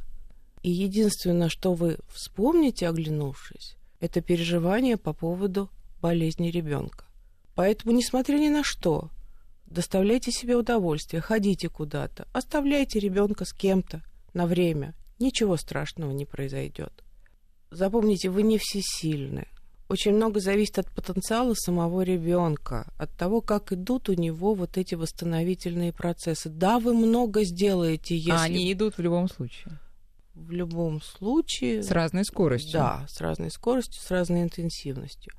и 0.63 0.71
единственное, 0.71 1.49
что 1.49 1.75
вы 1.75 1.99
вспомните, 2.09 2.89
оглянувшись, 2.89 3.77
это 4.01 4.21
переживание 4.21 4.97
по 4.97 5.13
поводу 5.13 5.71
болезни 6.01 6.49
ребенка. 6.49 7.05
Поэтому, 7.55 7.95
несмотря 7.95 8.37
ни 8.37 8.49
на 8.49 8.65
что, 8.65 9.11
доставляйте 9.67 10.31
себе 10.31 10.57
удовольствие, 10.57 11.21
ходите 11.21 11.69
куда-то, 11.69 12.27
оставляйте 12.33 12.99
ребенка 12.99 13.45
с 13.45 13.53
кем-то 13.53 14.03
на 14.35 14.47
время. 14.47 14.95
Ничего 15.19 15.57
страшного 15.57 16.13
не 16.13 16.27
произойдет. 16.27 16.93
Запомните, 17.71 18.29
вы 18.29 18.43
не 18.43 18.59
всесильны 18.59 19.47
очень 19.89 20.15
много 20.15 20.41
зависит 20.41 20.79
от 20.79 20.91
потенциала 20.91 21.55
самого 21.55 22.03
ребенка, 22.03 22.93
от 22.99 23.11
того, 23.13 23.41
как 23.41 23.73
идут 23.73 24.09
у 24.09 24.15
него 24.15 24.55
вот 24.55 24.77
эти 24.77 24.95
восстановительные 24.95 25.93
процессы. 25.93 26.49
Да, 26.49 26.79
вы 26.79 26.93
много 26.95 27.45
сделаете, 27.45 28.17
если... 28.17 28.31
А 28.31 28.43
они 28.43 28.73
идут 28.73 28.99
в 28.99 29.01
любом 29.01 29.29
случае? 29.29 29.79
В 30.35 30.51
любом 30.51 31.01
случае. 31.01 31.83
С 31.83 31.91
разной 31.91 32.25
скоростью? 32.25 32.73
Да, 32.73 33.07
с 33.09 33.21
разной 33.21 33.51
скоростью, 33.51 34.03
с 34.03 34.11
разной 34.11 34.43
интенсивностью. 34.43 35.33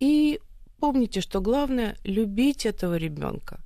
И 0.00 0.40
помните, 0.80 1.20
что 1.20 1.40
главное— 1.40 1.96
любить 2.04 2.66
этого 2.66 2.96
ребенка. 2.96 3.60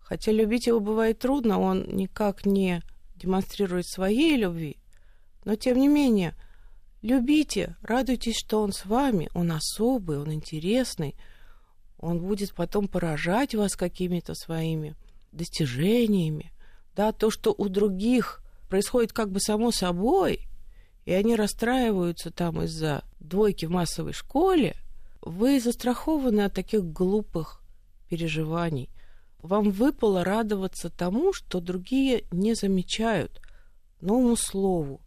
Хотя 0.00 0.32
любить 0.32 0.66
его 0.66 0.80
бывает 0.80 1.18
трудно, 1.18 1.60
он 1.60 1.84
никак 1.88 2.46
не 2.46 2.82
демонстрирует 3.14 3.86
своей 3.86 4.36
любви, 4.36 4.76
но 5.44 5.54
тем 5.54 5.78
не 5.78 5.86
менее 5.86 6.34
Любите, 7.02 7.76
радуйтесь, 7.82 8.36
что 8.36 8.60
он 8.60 8.72
с 8.72 8.84
вами, 8.84 9.30
он 9.32 9.52
особый, 9.52 10.18
он 10.18 10.32
интересный, 10.32 11.14
он 11.96 12.18
будет 12.18 12.54
потом 12.54 12.88
поражать 12.88 13.54
вас 13.54 13.76
какими-то 13.76 14.34
своими 14.34 14.96
достижениями. 15.30 16.52
Да, 16.96 17.12
то, 17.12 17.30
что 17.30 17.54
у 17.56 17.68
других 17.68 18.42
происходит 18.68 19.12
как 19.12 19.30
бы 19.30 19.40
само 19.40 19.70
собой, 19.70 20.48
и 21.04 21.12
они 21.12 21.36
расстраиваются 21.36 22.32
там 22.32 22.62
из-за 22.62 23.04
двойки 23.20 23.66
в 23.66 23.70
массовой 23.70 24.12
школе, 24.12 24.76
вы 25.22 25.60
застрахованы 25.60 26.42
от 26.42 26.54
таких 26.54 26.84
глупых 26.84 27.62
переживаний. 28.08 28.90
Вам 29.40 29.70
выпало 29.70 30.24
радоваться 30.24 30.90
тому, 30.90 31.32
что 31.32 31.60
другие 31.60 32.24
не 32.32 32.54
замечают, 32.54 33.40
новому 34.00 34.36
слову, 34.36 35.00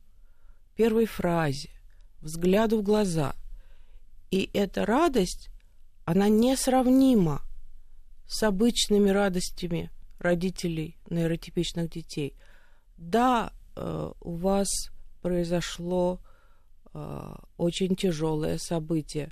первой 0.75 1.05
фразе, 1.05 1.69
взгляду 2.21 2.79
в 2.79 2.83
глаза. 2.83 3.35
И 4.29 4.49
эта 4.53 4.85
радость, 4.85 5.49
она 6.05 6.29
несравнима 6.29 7.41
с 8.27 8.43
обычными 8.43 9.09
радостями 9.09 9.91
родителей 10.19 10.97
нейротипичных 11.09 11.89
детей. 11.89 12.35
Да, 12.97 13.51
э, 13.75 14.11
у 14.21 14.35
вас 14.35 14.67
произошло 15.21 16.19
э, 16.93 17.33
очень 17.57 17.95
тяжелое 17.95 18.57
событие, 18.57 19.31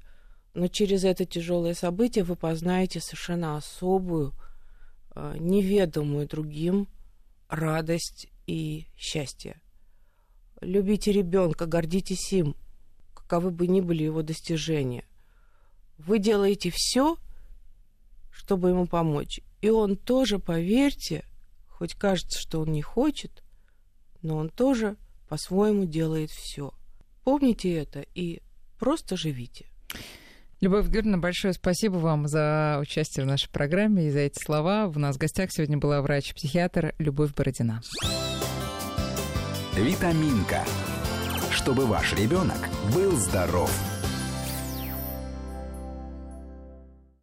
но 0.54 0.68
через 0.68 1.04
это 1.04 1.26
тяжелое 1.26 1.76
событие 1.76 2.24
вы 2.24 2.36
познаете 2.36 3.00
совершенно 3.00 3.56
особую, 3.56 4.34
э, 5.16 5.36
неведомую 5.40 6.28
другим 6.28 6.88
радость 7.48 8.28
и 8.48 8.88
счастье. 8.98 9.62
Любите 10.62 11.12
ребенка, 11.12 11.66
гордитесь 11.66 12.34
им, 12.34 12.56
каковы 13.30 13.52
бы 13.52 13.68
ни 13.68 13.80
были 13.80 14.04
его 14.04 14.24
достижения. 14.24 15.04
Вы 16.00 16.18
делаете 16.18 16.72
все, 16.74 17.18
чтобы 18.32 18.70
ему 18.70 18.88
помочь. 18.88 19.42
И 19.62 19.70
он 19.70 19.98
тоже, 19.98 20.40
поверьте, 20.40 21.24
хоть 21.68 21.94
кажется, 21.94 22.40
что 22.40 22.62
он 22.62 22.72
не 22.72 22.82
хочет, 22.82 23.44
но 24.24 24.36
он 24.36 24.50
тоже 24.50 24.98
по-своему 25.28 25.86
делает 25.86 26.32
все. 26.32 26.74
Помните 27.24 27.72
это 27.72 28.04
и 28.16 28.42
просто 28.80 29.16
живите. 29.16 29.68
Любовь 30.60 30.88
Георгиевна, 30.88 31.20
большое 31.20 31.54
спасибо 31.54 31.98
вам 31.98 32.28
за 32.28 32.80
участие 32.82 33.26
в 33.26 33.28
нашей 33.28 33.50
программе 33.52 34.08
и 34.08 34.12
за 34.12 34.20
эти 34.20 34.44
слова. 34.44 34.92
У 34.94 34.98
нас 34.98 35.18
в 35.18 35.20
гостях 35.20 35.52
сегодня 35.52 35.78
была 35.78 36.02
врач-психиатр 36.02 36.96
Любовь 36.98 37.36
Бородина. 37.36 37.82
Витаминка. 39.76 40.66
Чтобы 41.52 41.86
ваш 41.86 42.14
ребенок 42.14 42.70
был 42.94 43.12
здоров. 43.18 43.72